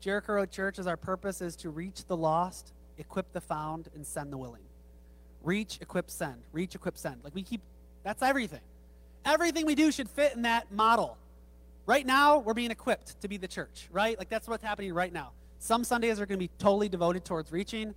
[0.00, 4.06] Jericho Road Church is our purpose is to reach the lost, equip the found, and
[4.06, 4.62] send the willing.
[5.42, 6.42] Reach, equip, send.
[6.52, 7.22] Reach, equip, send.
[7.22, 7.60] Like we keep,
[8.02, 8.60] that's everything.
[9.24, 11.16] Everything we do should fit in that model.
[11.86, 14.18] Right now, we're being equipped to be the church, right?
[14.18, 15.32] Like that's what's happening right now.
[15.58, 17.94] Some Sundays are going to be totally devoted towards reaching.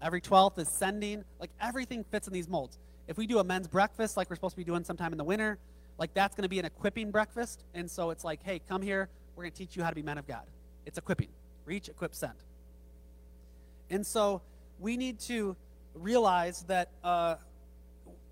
[0.00, 1.24] Every 12th is sending.
[1.40, 2.78] Like everything fits in these molds.
[3.08, 5.24] If we do a men's breakfast like we're supposed to be doing sometime in the
[5.24, 5.58] winter,
[5.98, 7.64] like that's going to be an equipping breakfast.
[7.74, 9.08] And so it's like, hey, come here.
[9.36, 10.44] We're going to teach you how to be men of God.
[10.86, 11.28] It's equipping.
[11.64, 12.34] Reach, equip, send.
[13.90, 14.42] And so
[14.78, 15.56] we need to
[15.94, 17.36] realize that uh,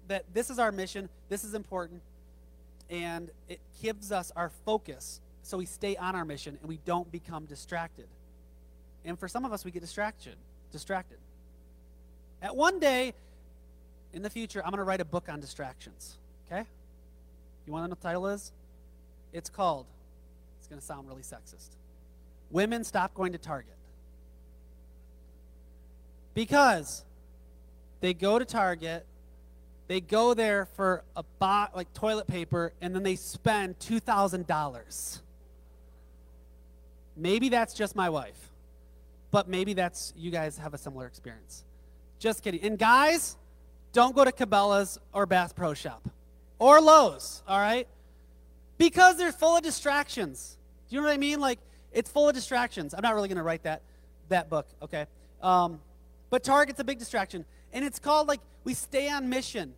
[0.09, 1.09] that this is our mission.
[1.29, 2.03] This is important,
[2.91, 7.11] and it gives us our focus, so we stay on our mission and we don't
[7.11, 8.07] become distracted.
[9.05, 10.37] And for some of us, we get distracted.
[10.71, 11.19] Distracted.
[12.41, 13.15] At one day
[14.13, 16.19] in the future, I'm going to write a book on distractions.
[16.47, 16.67] Okay?
[17.67, 18.53] You want to know what the title is?
[19.33, 19.87] It's called.
[20.73, 21.77] Going to sound really sexist
[22.53, 23.75] women stop going to Target.
[26.35, 27.05] Because
[28.01, 29.05] they go to Target,
[29.89, 35.21] they go there for a bot like toilet paper, and then they spend $2,000.
[37.17, 38.51] Maybe that's just my wife,
[39.31, 41.65] but maybe that's you guys have a similar experience.
[42.19, 42.63] Just kidding.
[42.63, 43.37] And guys,
[43.93, 46.09] don't go to Cabela's or Bass Pro Shop
[46.59, 47.87] or Lowe's, all right?
[48.79, 50.57] Because they're full of distractions.
[50.93, 51.41] Do you know what I mean?
[51.41, 51.59] Like,
[51.91, 52.93] it's full of distractions.
[52.93, 53.81] I'm not really going to write that,
[54.29, 55.07] that book, okay?
[55.41, 55.81] Um,
[56.29, 57.47] but Target's a big distraction.
[57.73, 59.73] And it's called, like, we stay on mission.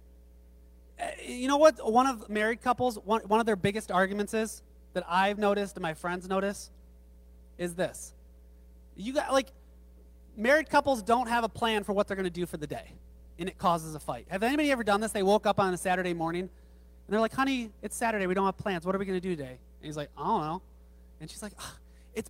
[1.00, 4.60] Uh, you know what one of married couples, one, one of their biggest arguments is
[4.94, 6.72] that I've noticed and my friends notice
[7.58, 8.12] is this.
[8.96, 9.52] You got, like,
[10.36, 12.90] married couples don't have a plan for what they're going to do for the day,
[13.38, 14.26] and it causes a fight.
[14.30, 15.12] Have anybody ever done this?
[15.12, 16.50] They woke up on a Saturday morning, and
[17.08, 18.26] they're like, honey, it's Saturday.
[18.26, 18.84] We don't have plans.
[18.84, 19.50] What are we going to do today?
[19.50, 20.62] And he's like, I don't know.
[21.24, 21.76] And she's like, oh,
[22.14, 22.28] it's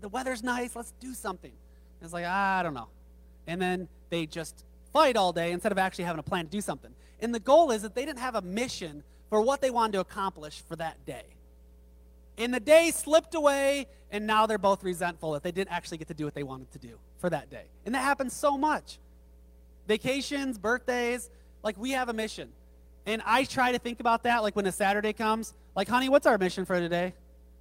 [0.00, 0.74] the weather's nice.
[0.74, 1.52] Let's do something.
[1.52, 2.88] And it's like, I don't know.
[3.46, 6.60] And then they just fight all day instead of actually having a plan to do
[6.60, 6.90] something.
[7.20, 10.00] And the goal is that they didn't have a mission for what they wanted to
[10.00, 11.22] accomplish for that day.
[12.36, 16.08] And the day slipped away, and now they're both resentful that they didn't actually get
[16.08, 17.66] to do what they wanted to do for that day.
[17.86, 18.98] And that happens so much.
[19.86, 21.30] Vacations, birthdays,
[21.62, 22.48] like we have a mission.
[23.06, 26.26] And I try to think about that, like when a Saturday comes, like, honey, what's
[26.26, 27.14] our mission for today?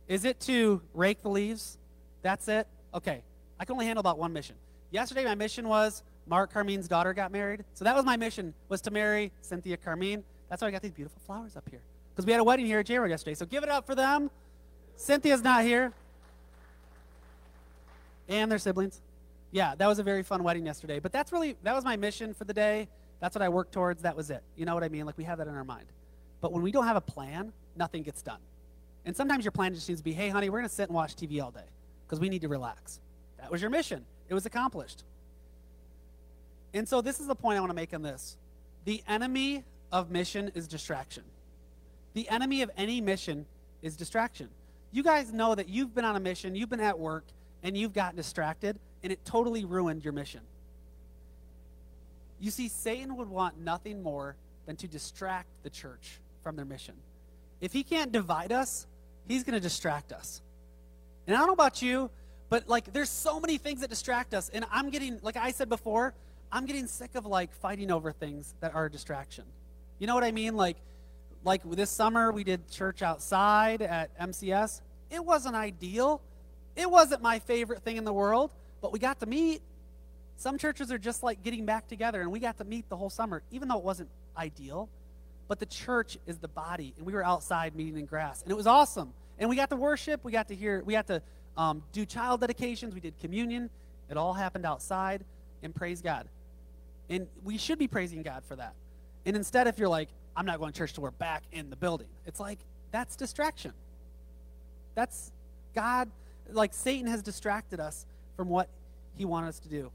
[0.08, 1.78] Is it to rake the leaves?
[2.22, 2.68] That's it?
[2.94, 3.24] Okay.
[3.60, 4.56] I can only handle about one mission.
[4.92, 7.64] Yesterday, my mission was Mark Carmine's daughter got married.
[7.74, 10.24] So that was my mission, was to marry Cynthia Carmine.
[10.50, 11.82] That's why I got these beautiful flowers up here.
[12.14, 13.34] Because we had a wedding here at j yesterday.
[13.34, 14.30] So give it up for them.
[14.96, 15.94] Cynthia's not here.
[18.30, 19.02] And their siblings.
[19.52, 21.00] Yeah, that was a very fun wedding yesterday.
[21.00, 22.88] But that's really, that was my mission for the day.
[23.20, 24.02] That's what I worked towards.
[24.02, 24.44] That was it.
[24.56, 25.06] You know what I mean?
[25.06, 25.86] Like we have that in our mind.
[26.42, 28.40] But when we don't have a plan, nothing gets done.
[29.06, 30.96] And sometimes your plan just needs to be, hey, honey, we're going to sit and
[30.96, 31.66] watch TV all day
[32.06, 33.00] because we need to relax.
[33.40, 34.06] That was your mission.
[34.30, 35.04] It was accomplished.
[36.74, 38.38] And so this is the point I want to make on this.
[38.86, 41.24] The enemy of mission is distraction.
[42.14, 43.46] The enemy of any mission
[43.82, 44.50] is distraction.
[44.92, 47.26] You guys know that you've been on a mission, you've been at work,
[47.64, 50.42] and you've gotten distracted, and it totally ruined your mission.
[52.40, 54.36] You see, Satan would want nothing more
[54.66, 56.96] than to distract the church from their mission.
[57.62, 58.86] If he can't divide us,
[59.28, 60.42] he's going to distract us.
[61.28, 62.10] And I don't know about you,
[62.50, 64.50] but like there's so many things that distract us.
[64.50, 66.14] And I'm getting, like I said before,
[66.52, 69.46] I'm getting sick of like fighting over things that are a distraction.
[70.00, 70.56] You know what I mean?
[70.56, 70.78] Like,
[71.44, 74.82] like this summer we did church outside at MCS.
[75.10, 76.22] It wasn't ideal.
[76.76, 79.62] It wasn't my favorite thing in the world, but we got to meet.
[80.36, 83.10] Some churches are just like getting back together, and we got to meet the whole
[83.10, 84.90] summer, even though it wasn't ideal.
[85.48, 88.56] But the church is the body, and we were outside meeting in grass, and it
[88.56, 89.14] was awesome.
[89.38, 90.24] And we got to worship.
[90.24, 90.82] We got to hear.
[90.86, 91.22] We got to
[91.58, 92.94] um, do child dedications.
[92.94, 93.70] We did communion.
[94.10, 95.24] It all happened outside,
[95.62, 96.28] and praise God.
[97.10, 98.74] And we should be praising God for that.
[99.26, 101.76] And instead, if you're like, I'm not going to church till we're back in the
[101.76, 102.60] building, it's like
[102.92, 103.74] that's distraction.
[104.96, 105.32] That's
[105.76, 106.10] God.
[106.52, 108.70] Like Satan has distracted us from what
[109.16, 109.92] He wanted us to do.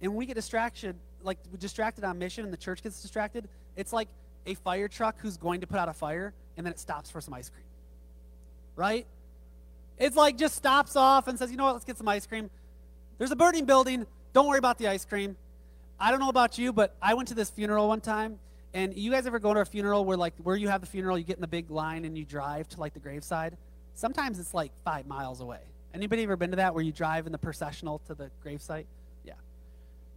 [0.00, 3.48] And when we get distracted, like we're distracted on mission, and the church gets distracted,
[3.76, 4.08] it's like
[4.46, 7.20] a fire truck who's going to put out a fire and then it stops for
[7.20, 7.64] some ice cream.
[8.76, 9.06] Right?
[9.98, 12.50] It's like just stops off and says, you know what, let's get some ice cream.
[13.18, 14.06] There's a burning building.
[14.32, 15.36] Don't worry about the ice cream.
[15.98, 18.38] I don't know about you, but I went to this funeral one time.
[18.72, 21.18] And you guys ever go to a funeral where like where you have the funeral,
[21.18, 23.56] you get in the big line and you drive to like the graveside?
[23.94, 25.60] Sometimes it's like five miles away.
[25.92, 28.86] Anybody ever been to that where you drive in the processional to the gravesite?
[29.24, 29.34] Yeah.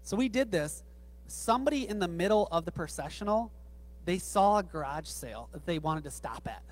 [0.03, 0.83] So we did this.
[1.27, 3.51] Somebody in the middle of the processional
[4.05, 6.63] they saw a garage sale that they wanted to stop at.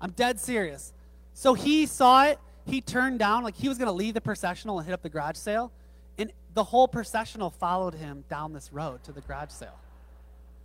[0.00, 0.92] I'm dead serious.
[1.34, 2.38] So he saw it.
[2.66, 5.08] He turned down, like he was going to leave the processional and hit up the
[5.08, 5.72] garage sale.
[6.18, 9.78] And the whole processional followed him down this road to the garage sale.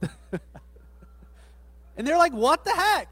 [1.98, 3.12] and they're like, what the heck?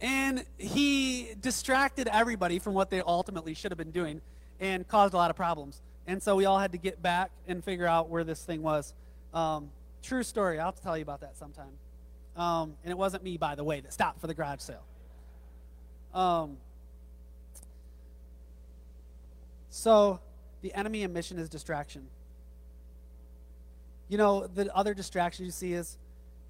[0.00, 4.20] And he distracted everybody from what they ultimately should have been doing
[4.58, 5.80] and caused a lot of problems.
[6.06, 8.94] And so we all had to get back and figure out where this thing was.
[9.32, 9.70] Um,
[10.02, 10.58] True story.
[10.58, 11.72] I'll tell you about that sometime.
[12.36, 14.84] Um, and it wasn't me, by the way, that stopped for the garage sale.
[16.12, 16.56] Um,
[19.70, 20.20] so,
[20.60, 22.06] the enemy of mission is distraction.
[24.08, 25.98] You know, the other distraction you see is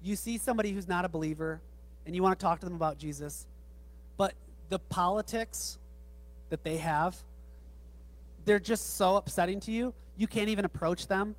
[0.01, 1.61] you see somebody who's not a believer
[2.05, 3.47] and you want to talk to them about Jesus,
[4.17, 4.33] but
[4.69, 5.77] the politics
[6.49, 7.15] that they have,
[8.45, 11.35] they're just so upsetting to you, you can't even approach them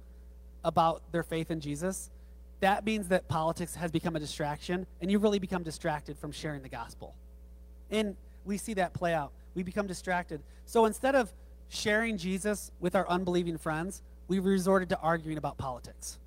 [0.64, 2.11] about their faith in Jesus,
[2.61, 6.62] that means that politics has become a distraction, and you really become distracted from sharing
[6.62, 7.14] the gospel.
[7.90, 9.33] And we see that play out.
[9.55, 10.42] We become distracted.
[10.64, 11.33] So instead of
[11.68, 16.18] sharing Jesus with our unbelieving friends, we resorted to arguing about politics.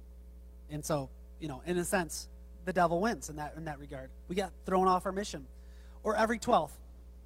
[0.69, 2.29] And so, you know, in a sense,
[2.65, 4.09] the devil wins in that in that regard.
[4.27, 5.47] We got thrown off our mission.
[6.03, 6.71] Or every 12th.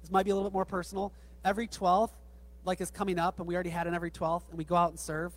[0.00, 1.12] This might be a little bit more personal.
[1.44, 2.10] every 12th,
[2.64, 4.90] like is coming up, and we already had an every 12th, and we go out
[4.90, 5.32] and serve.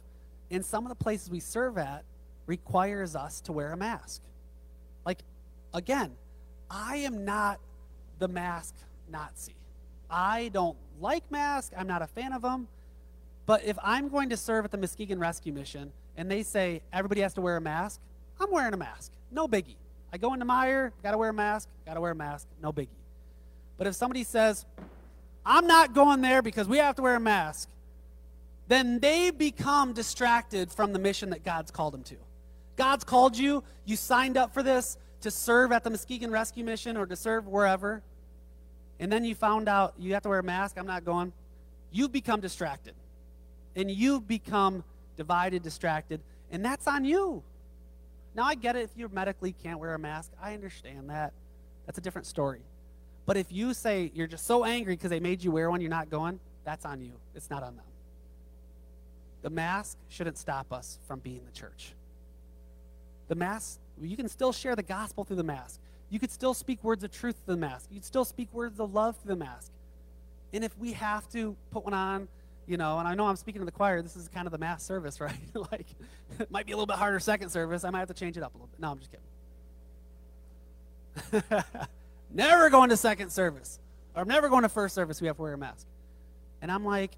[0.52, 2.04] And some of the places we serve at
[2.46, 4.22] requires us to wear a mask.
[5.06, 5.20] Like,
[5.74, 6.12] again,
[6.70, 7.60] I am not
[8.20, 8.76] the mask
[9.10, 9.56] Nazi.
[10.10, 11.74] I don't like masks.
[11.78, 12.68] I'm not a fan of them.
[13.46, 17.22] But if I'm going to serve at the Muskegon Rescue Mission and they say everybody
[17.22, 18.00] has to wear a mask,
[18.40, 19.12] I'm wearing a mask.
[19.32, 19.76] No biggie.
[20.12, 22.48] I go into Meijer, got to wear a mask, got to wear a mask.
[22.62, 22.88] No biggie.
[23.78, 24.66] But if somebody says,
[25.46, 27.70] I'm not going there because we have to wear a mask,
[28.67, 32.15] then they become distracted from the mission that God's called them to.
[32.75, 36.97] God's called you, you signed up for this to serve at the Muskegon Rescue Mission
[36.97, 38.01] or to serve wherever,
[38.99, 41.34] and then you found out you have to wear a mask, I'm not going.
[41.91, 42.93] You've become distracted.
[43.75, 44.84] And you've become
[45.17, 47.43] divided, distracted, and that's on you.
[48.36, 50.32] Now, I get it if you medically can't wear a mask.
[50.41, 51.34] I understand that.
[51.86, 52.62] That's a different story.
[53.25, 55.89] But if you say you're just so angry because they made you wear one, you're
[55.89, 57.13] not going, that's on you.
[57.34, 57.86] It's not on them.
[59.46, 61.94] The mask shouldn't stop us from being the church.
[63.28, 65.80] The mask, you can still share the gospel through the mask.
[66.10, 67.90] You could still speak words of truth through the mask.
[67.92, 69.72] You'd still speak words of love through the mask.
[70.52, 72.28] And if we have to put one on,
[72.66, 74.58] you know, and I know I'm speaking to the choir, this is kind of the
[74.58, 75.38] mass service, right?
[75.72, 75.86] like,
[76.40, 77.84] it might be a little bit harder second service.
[77.84, 78.80] I might have to change it up a little bit.
[78.80, 79.12] No, I'm just
[81.32, 81.64] kidding.
[82.34, 83.80] never going to second service
[84.16, 85.86] or I'm never going to first service, we have to wear a mask.
[86.64, 87.12] And I'm like,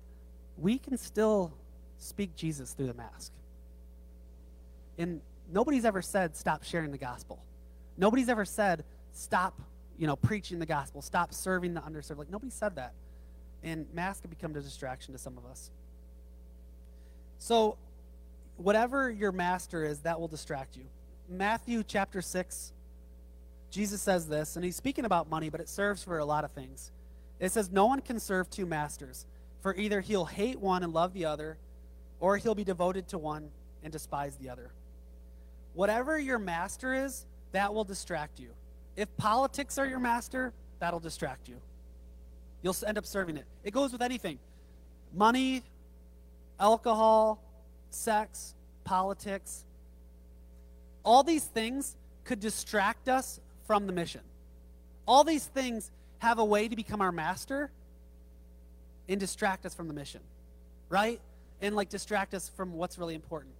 [0.58, 1.54] we can still
[1.98, 3.32] speak Jesus through the mask.
[4.98, 7.44] And nobody's ever said stop sharing the gospel.
[7.98, 9.60] Nobody's ever said stop,
[9.98, 12.18] you know, preaching the gospel, stop serving the underserved.
[12.18, 12.94] Like nobody said that.
[13.64, 15.72] And masks have become a distraction to some of us.
[17.40, 17.78] So
[18.58, 20.84] whatever your master is, that will distract you.
[21.30, 22.74] Matthew chapter 6,
[23.70, 26.52] Jesus says this, and he's speaking about money, but it serves for a lot of
[26.52, 26.92] things.
[27.40, 29.26] It says, No one can serve two masters,
[29.62, 31.58] for either he'll hate one and love the other,
[32.20, 33.50] or he'll be devoted to one
[33.84, 34.72] and despise the other.
[35.74, 38.50] Whatever your master is, that will distract you.
[38.96, 41.58] If politics are your master, that'll distract you.
[42.64, 43.46] You'll end up serving it.
[43.64, 44.40] It goes with anything
[45.14, 45.64] money,
[46.60, 47.42] alcohol,
[47.90, 49.64] sex, politics.
[51.04, 54.22] All these things could distract us from the mission.
[55.08, 57.72] All these things have a way to become our master
[59.08, 60.22] and distract us from the mission,
[60.90, 61.22] right?
[61.62, 63.54] And like distract us from what's really important.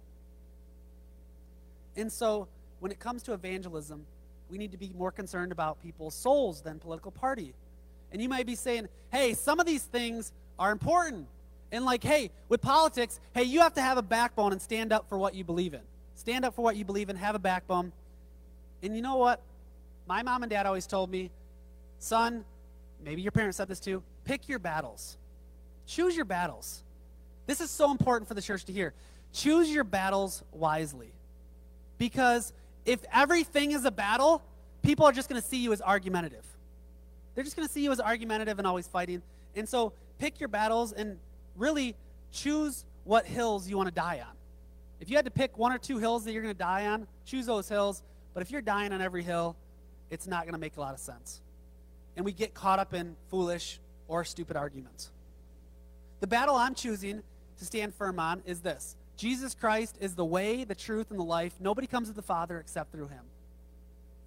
[1.96, 2.46] And so
[2.80, 4.06] when it comes to evangelism,
[4.48, 7.54] we need to be more concerned about people's souls than political party.
[8.12, 11.26] And you might be saying, hey, some of these things are important.
[11.70, 15.08] And like, hey, with politics, hey, you have to have a backbone and stand up
[15.08, 15.82] for what you believe in.
[16.14, 17.92] Stand up for what you believe in, have a backbone.
[18.82, 19.42] And you know what?
[20.06, 21.30] My mom and dad always told me,
[21.98, 22.44] son,
[23.04, 25.18] maybe your parents said this too, pick your battles.
[25.86, 26.82] Choose your battles.
[27.48, 28.92] This is so important for the church to hear.
[29.32, 31.14] Choose your battles wisely.
[31.96, 32.52] Because
[32.84, 34.42] if everything is a battle,
[34.82, 36.44] people are just going to see you as argumentative.
[37.34, 39.22] They're just going to see you as argumentative and always fighting.
[39.56, 41.18] And so pick your battles and
[41.56, 41.96] really
[42.32, 44.34] choose what hills you want to die on.
[45.00, 47.06] If you had to pick one or two hills that you're going to die on,
[47.24, 48.02] choose those hills.
[48.34, 49.56] But if you're dying on every hill,
[50.10, 51.40] it's not going to make a lot of sense.
[52.14, 55.10] And we get caught up in foolish or stupid arguments.
[56.20, 57.22] The battle I'm choosing
[57.58, 61.24] to stand firm on is this Jesus Christ is the way, the truth, and the
[61.24, 61.54] life.
[61.60, 63.24] Nobody comes to the Father except through him.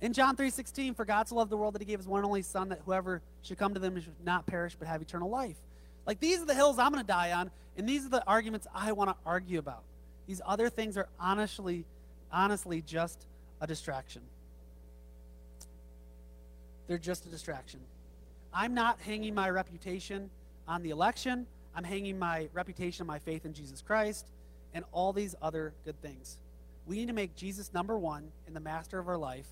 [0.02, 2.26] In John 3:16, for God so loved the world that he gave his one and
[2.26, 5.58] only son that whoever should come to them should not perish but have eternal life.
[6.06, 8.68] Like these are the hills I'm going to die on, and these are the arguments
[8.74, 9.84] I want to argue about.
[10.28, 11.86] These other things are honestly
[12.32, 13.26] honestly just
[13.60, 14.22] a distraction.
[16.88, 17.80] They're just a distraction.
[18.54, 20.30] I'm not hanging my reputation
[20.68, 21.48] on the election.
[21.76, 24.28] I'm hanging my reputation on my faith in Jesus Christ
[24.74, 26.38] and all these other good things.
[26.86, 29.48] We need to make Jesus number one and the master of our life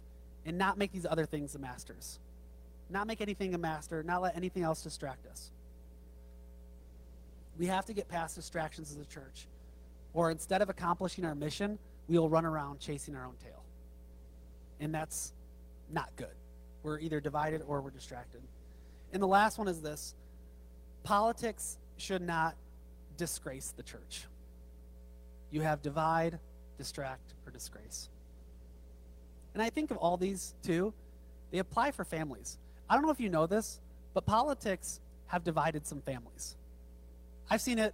[0.46, 2.20] and not make these other things the masters.
[2.90, 5.52] Not make anything a master, not let anything else distract us.
[7.58, 9.48] We have to get past distractions as a church.
[10.14, 11.78] Or instead of accomplishing our mission,
[12.08, 13.64] we'll run around chasing our own tail.
[14.80, 15.34] And that's
[15.92, 16.34] not good.
[16.84, 18.42] We're either divided or we're distracted.
[19.14, 20.16] And the last one is this
[21.04, 22.56] politics should not
[23.18, 24.26] disgrace the church.
[25.52, 26.40] You have divide,
[26.78, 28.10] distract, or disgrace.
[29.54, 30.94] And I think of all these too,
[31.52, 32.58] they apply for families.
[32.90, 33.80] I don't know if you know this,
[34.14, 36.56] but politics have divided some families.
[37.50, 37.94] I've seen it.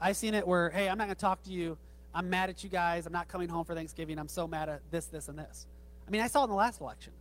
[0.00, 1.76] I've seen it where, hey, I'm not going to talk to you.
[2.14, 3.06] I'm mad at you guys.
[3.06, 4.18] I'm not coming home for Thanksgiving.
[4.18, 5.66] I'm so mad at this, this, and this.
[6.06, 7.12] I mean, I saw it in the last election.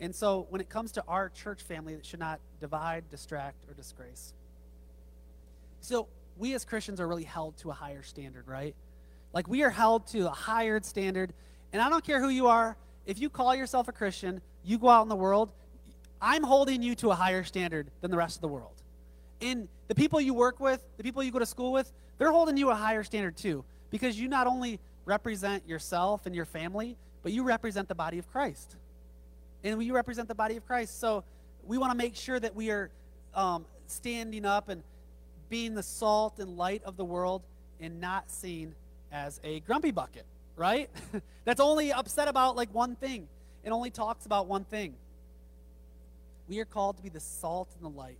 [0.00, 3.74] And so when it comes to our church family, it should not divide, distract, or
[3.74, 4.34] disgrace.
[5.82, 6.06] So
[6.38, 8.74] we as Christians are really held to a higher standard, right?
[9.32, 11.34] Like we are held to a higher standard.
[11.72, 14.88] And I don't care who you are, if you call yourself a Christian, you go
[14.88, 15.52] out in the world,
[16.20, 18.80] I'm holding you to a higher standard than the rest of the world.
[19.40, 22.56] And the people you work with, the people you go to school with, they're holding
[22.56, 23.64] you a higher standard too.
[23.90, 28.30] Because you not only represent yourself and your family, but you represent the body of
[28.30, 28.76] Christ.
[29.64, 31.00] And we represent the body of Christ.
[31.00, 31.24] So
[31.64, 32.90] we want to make sure that we are
[33.34, 34.84] um, standing up and
[35.52, 37.42] being the salt and light of the world
[37.78, 38.74] and not seen
[39.12, 40.24] as a grumpy bucket,
[40.56, 40.88] right?
[41.44, 43.28] That's only upset about like one thing.
[43.62, 44.94] It only talks about one thing.
[46.48, 48.16] We are called to be the salt and the light.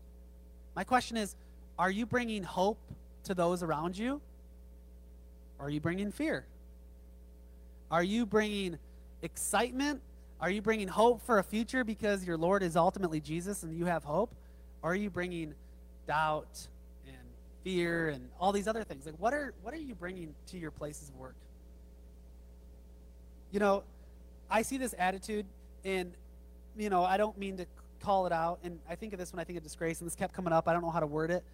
[0.76, 1.34] My question is
[1.78, 2.76] are you bringing hope
[3.24, 4.20] to those around you?
[5.58, 6.44] Or are you bringing fear?
[7.90, 8.78] Are you bringing
[9.22, 10.02] excitement?
[10.38, 13.86] Are you bringing hope for a future because your Lord is ultimately Jesus and you
[13.86, 14.34] have hope?
[14.82, 15.54] Or are you bringing
[16.06, 16.71] doubt and
[17.62, 19.06] fear and all these other things?
[19.06, 21.36] Like what are what are you bringing to your places of work?
[23.50, 23.84] You know,
[24.50, 25.46] I see this attitude
[25.84, 26.12] and
[26.76, 27.66] you know, I don't mean to
[28.00, 30.14] call it out and I think of this when I think of disgrace and this
[30.14, 30.68] kept coming up.
[30.68, 31.44] I don't know how to word it.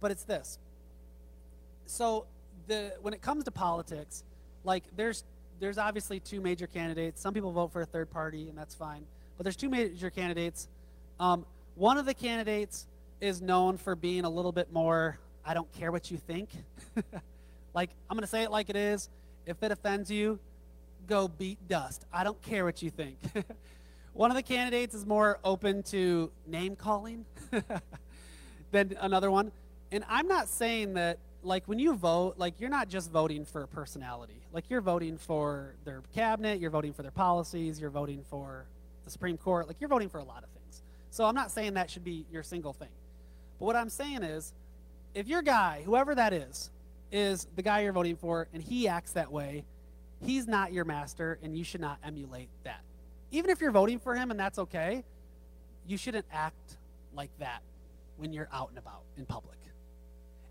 [0.00, 0.58] But it's this.
[1.86, 2.26] So
[2.66, 4.24] the when it comes to politics,
[4.64, 5.24] like there's
[5.60, 7.20] there's obviously two major candidates.
[7.20, 9.04] Some people vote for a third party, and that's fine.
[9.36, 10.68] But there's two major candidates.
[11.20, 12.86] Um, one of the candidates
[13.22, 16.50] is known for being a little bit more, I don't care what you think.
[17.74, 19.08] like, I'm going to say it like it is.
[19.46, 20.40] If it offends you,
[21.06, 22.04] go beat dust.
[22.12, 23.18] I don't care what you think.
[24.12, 27.24] one of the candidates is more open to name calling
[28.72, 29.52] than another one.
[29.92, 33.62] And I'm not saying that like when you vote, like you're not just voting for
[33.62, 34.42] a personality.
[34.52, 38.66] Like you're voting for their cabinet, you're voting for their policies, you're voting for
[39.04, 39.68] the Supreme Court.
[39.68, 40.82] Like you're voting for a lot of things.
[41.10, 42.88] So I'm not saying that should be your single thing.
[43.62, 44.52] But what I'm saying is,
[45.14, 46.72] if your guy, whoever that is,
[47.12, 49.62] is the guy you're voting for and he acts that way,
[50.20, 52.80] he's not your master and you should not emulate that.
[53.30, 55.04] Even if you're voting for him and that's okay,
[55.86, 56.76] you shouldn't act
[57.14, 57.62] like that
[58.16, 59.58] when you're out and about in public.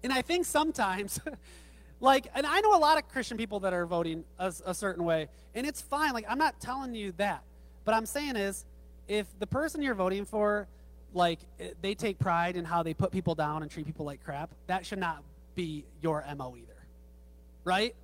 [0.06, 1.20] And I think sometimes,
[2.00, 5.04] like, and I know a lot of Christian people that are voting a, a certain
[5.04, 6.14] way, and it's fine.
[6.14, 7.44] Like, I'm not telling you that.
[7.84, 8.66] But I'm saying is,
[9.10, 10.70] if the person you're voting for,
[11.14, 14.24] like, eh, they take pride in how they put people down and treat people like
[14.24, 15.24] crap, that should not
[15.56, 16.68] be your MO either.
[17.64, 17.96] Right?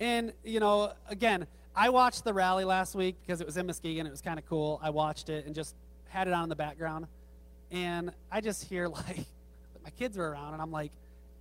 [0.00, 4.06] And, you know, again, I watched the rally last week because it was in Muskegon.
[4.06, 4.80] It was kind of cool.
[4.82, 5.74] I watched it and just
[6.08, 7.06] had it on in the background.
[7.70, 9.26] And I just hear, like,
[9.82, 10.92] my kids are around, and I'm like,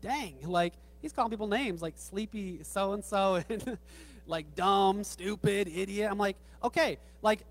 [0.01, 3.77] dang, like he's calling people names like sleepy so and so and
[4.25, 6.09] like dumb, stupid, idiot.
[6.11, 7.41] I'm like, okay, like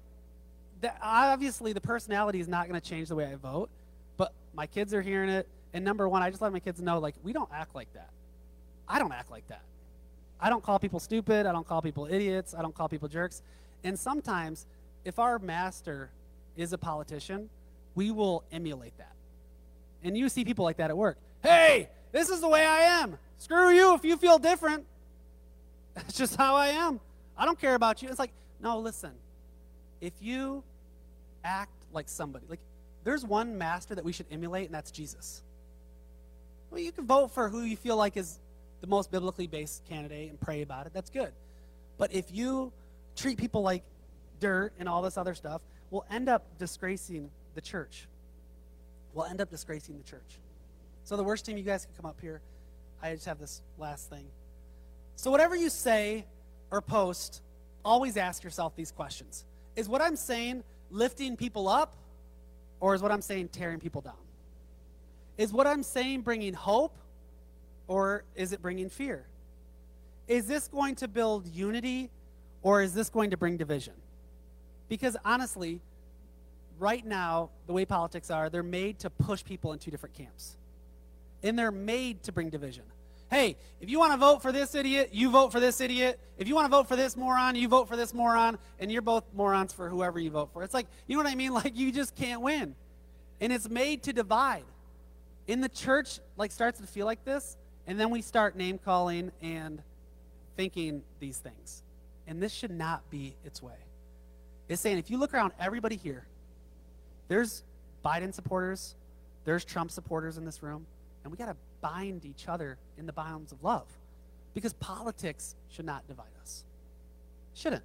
[0.80, 3.70] that, obviously the personality is not going to change the way I vote,
[4.16, 5.48] but my kids are hearing it.
[5.72, 8.10] And number one, I just let my kids know like we don't act like that.
[8.88, 9.62] I don't act like that.
[10.40, 11.46] I don't call people stupid.
[11.46, 12.54] I don't call people idiots.
[12.54, 13.42] I don't call people jerks.
[13.84, 14.66] And sometimes,
[15.04, 16.10] if our master
[16.56, 17.48] is a politician,
[17.94, 19.12] we will emulate that.
[20.02, 21.16] And you see people like that at work.
[21.42, 23.18] Hey, this is the way I am.
[23.38, 24.84] Screw you if you feel different.
[25.94, 27.00] That's just how I am.
[27.36, 28.08] I don't care about you.
[28.08, 29.12] It's like, no, listen.
[30.00, 30.62] If you
[31.44, 32.60] act like somebody, like
[33.04, 35.42] there's one master that we should emulate, and that's Jesus.
[36.70, 38.38] Well, you can vote for who you feel like is
[38.80, 40.92] the most biblically based candidate and pray about it.
[40.92, 41.32] That's good.
[41.98, 42.72] But if you
[43.16, 43.82] treat people like
[44.40, 48.06] dirt and all this other stuff, we'll end up disgracing the church.
[49.14, 50.38] We'll end up disgracing the church.
[51.04, 52.42] So the worst team, you guys can come up here.
[53.02, 54.26] I just have this last thing.
[55.14, 56.26] So whatever you say
[56.70, 57.40] or post,
[57.84, 59.44] always ask yourself these questions.
[59.76, 61.94] Is what I'm saying lifting people up
[62.80, 64.14] or is what I'm saying tearing people down?
[65.38, 66.96] Is what I'm saying bringing hope
[67.86, 69.26] or is it bringing fear?
[70.26, 72.10] Is this going to build unity
[72.62, 73.94] or is this going to bring division?
[74.88, 75.80] Because honestly,
[76.78, 80.56] right now, the way politics are, they're made to push people in two different camps
[81.42, 82.84] and they're made to bring division.
[83.30, 86.20] Hey, if you want to vote for this idiot, you vote for this idiot.
[86.38, 89.02] If you want to vote for this moron, you vote for this moron, and you're
[89.02, 90.62] both morons for whoever you vote for.
[90.62, 91.52] It's like, you know what I mean?
[91.56, 92.74] Like, you just can't win.
[93.40, 94.64] And it's made to divide.
[95.46, 97.56] In the church, like, starts to feel like this,
[97.86, 99.82] and then we start name calling and
[100.56, 101.82] thinking these things.
[102.26, 103.78] And this should not be its way.
[104.68, 106.26] It's saying if you look around everybody here,
[107.28, 107.62] there's
[108.04, 108.94] Biden supporters,
[109.44, 110.86] there's Trump supporters in this room,
[111.22, 111.56] and we got to
[111.86, 113.86] bind each other in the bonds of love
[114.54, 116.64] because politics should not divide us.
[117.54, 117.84] Shouldn't.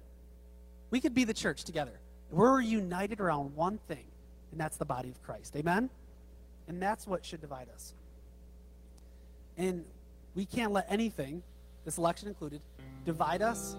[0.90, 1.92] We could be the church together.
[2.30, 4.04] We're united around one thing,
[4.50, 5.54] and that's the body of Christ.
[5.56, 5.88] Amen?
[6.66, 7.94] And that's what should divide us.
[9.56, 9.84] And
[10.34, 11.42] we can't let anything,
[11.84, 12.60] this election included,
[13.04, 13.76] divide us,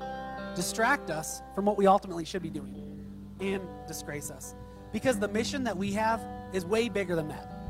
[0.56, 2.76] distract us from what we ultimately should be doing,
[3.42, 4.56] and disgrace us.
[4.94, 6.22] Because the mission that we have
[6.54, 7.62] is way bigger than that.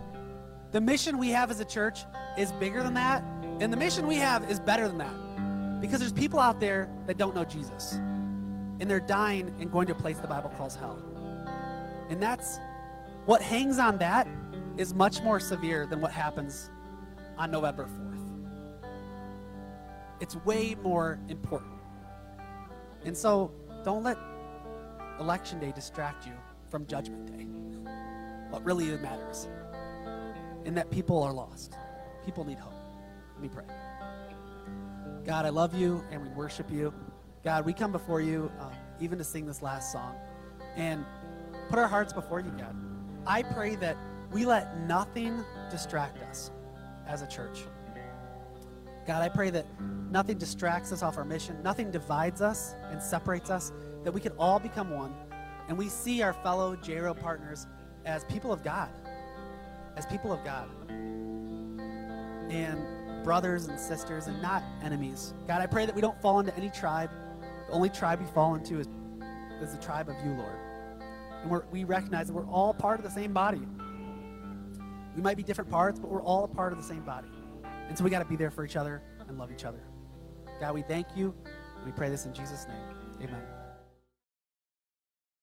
[0.73, 1.99] The mission we have as a church
[2.35, 3.23] is bigger than that,
[3.59, 5.79] and the mission we have is better than that.
[5.79, 9.93] Because there's people out there that don't know Jesus, and they're dying and going to
[9.93, 10.97] a place the Bible calls hell.
[12.09, 12.59] And that's
[13.27, 14.27] what hangs on that
[14.75, 16.71] is much more severe than what happens
[17.37, 18.83] on November 4th.
[20.21, 21.71] It's way more important.
[23.05, 23.51] And so
[23.85, 24.17] don't let
[25.19, 26.33] election day distract you
[26.71, 27.45] from judgment day.
[28.49, 29.47] What really matters.
[30.65, 31.75] And that people are lost.
[32.25, 32.73] People need hope.
[33.33, 33.65] Let me pray.
[35.25, 36.93] God, I love you and we worship you.
[37.43, 40.15] God, we come before you uh, even to sing this last song
[40.75, 41.05] and
[41.69, 42.75] put our hearts before you, God.
[43.25, 43.97] I pray that
[44.31, 46.51] we let nothing distract us
[47.07, 47.63] as a church.
[49.05, 49.65] God, I pray that
[50.09, 53.71] nothing distracts us off our mission, nothing divides us and separates us,
[54.03, 55.13] that we could all become one
[55.67, 57.67] and we see our fellow JRO partners
[58.05, 58.89] as people of God,
[59.95, 60.69] as people of God,
[62.49, 62.79] and
[63.23, 65.33] brothers and sisters and not enemies.
[65.47, 67.09] God, I pray that we don't fall into any tribe.
[67.67, 68.87] The only tribe we fall into is,
[69.61, 70.57] is the tribe of you, Lord.
[71.41, 73.61] And we recognize that we're all part of the same body.
[75.15, 77.27] We might be different parts, but we're all a part of the same body.
[77.87, 79.83] And so we got to be there for each other and love each other.
[80.59, 81.33] God, we thank you.
[81.85, 83.27] We pray this in Jesus' name.
[83.29, 83.52] Amen.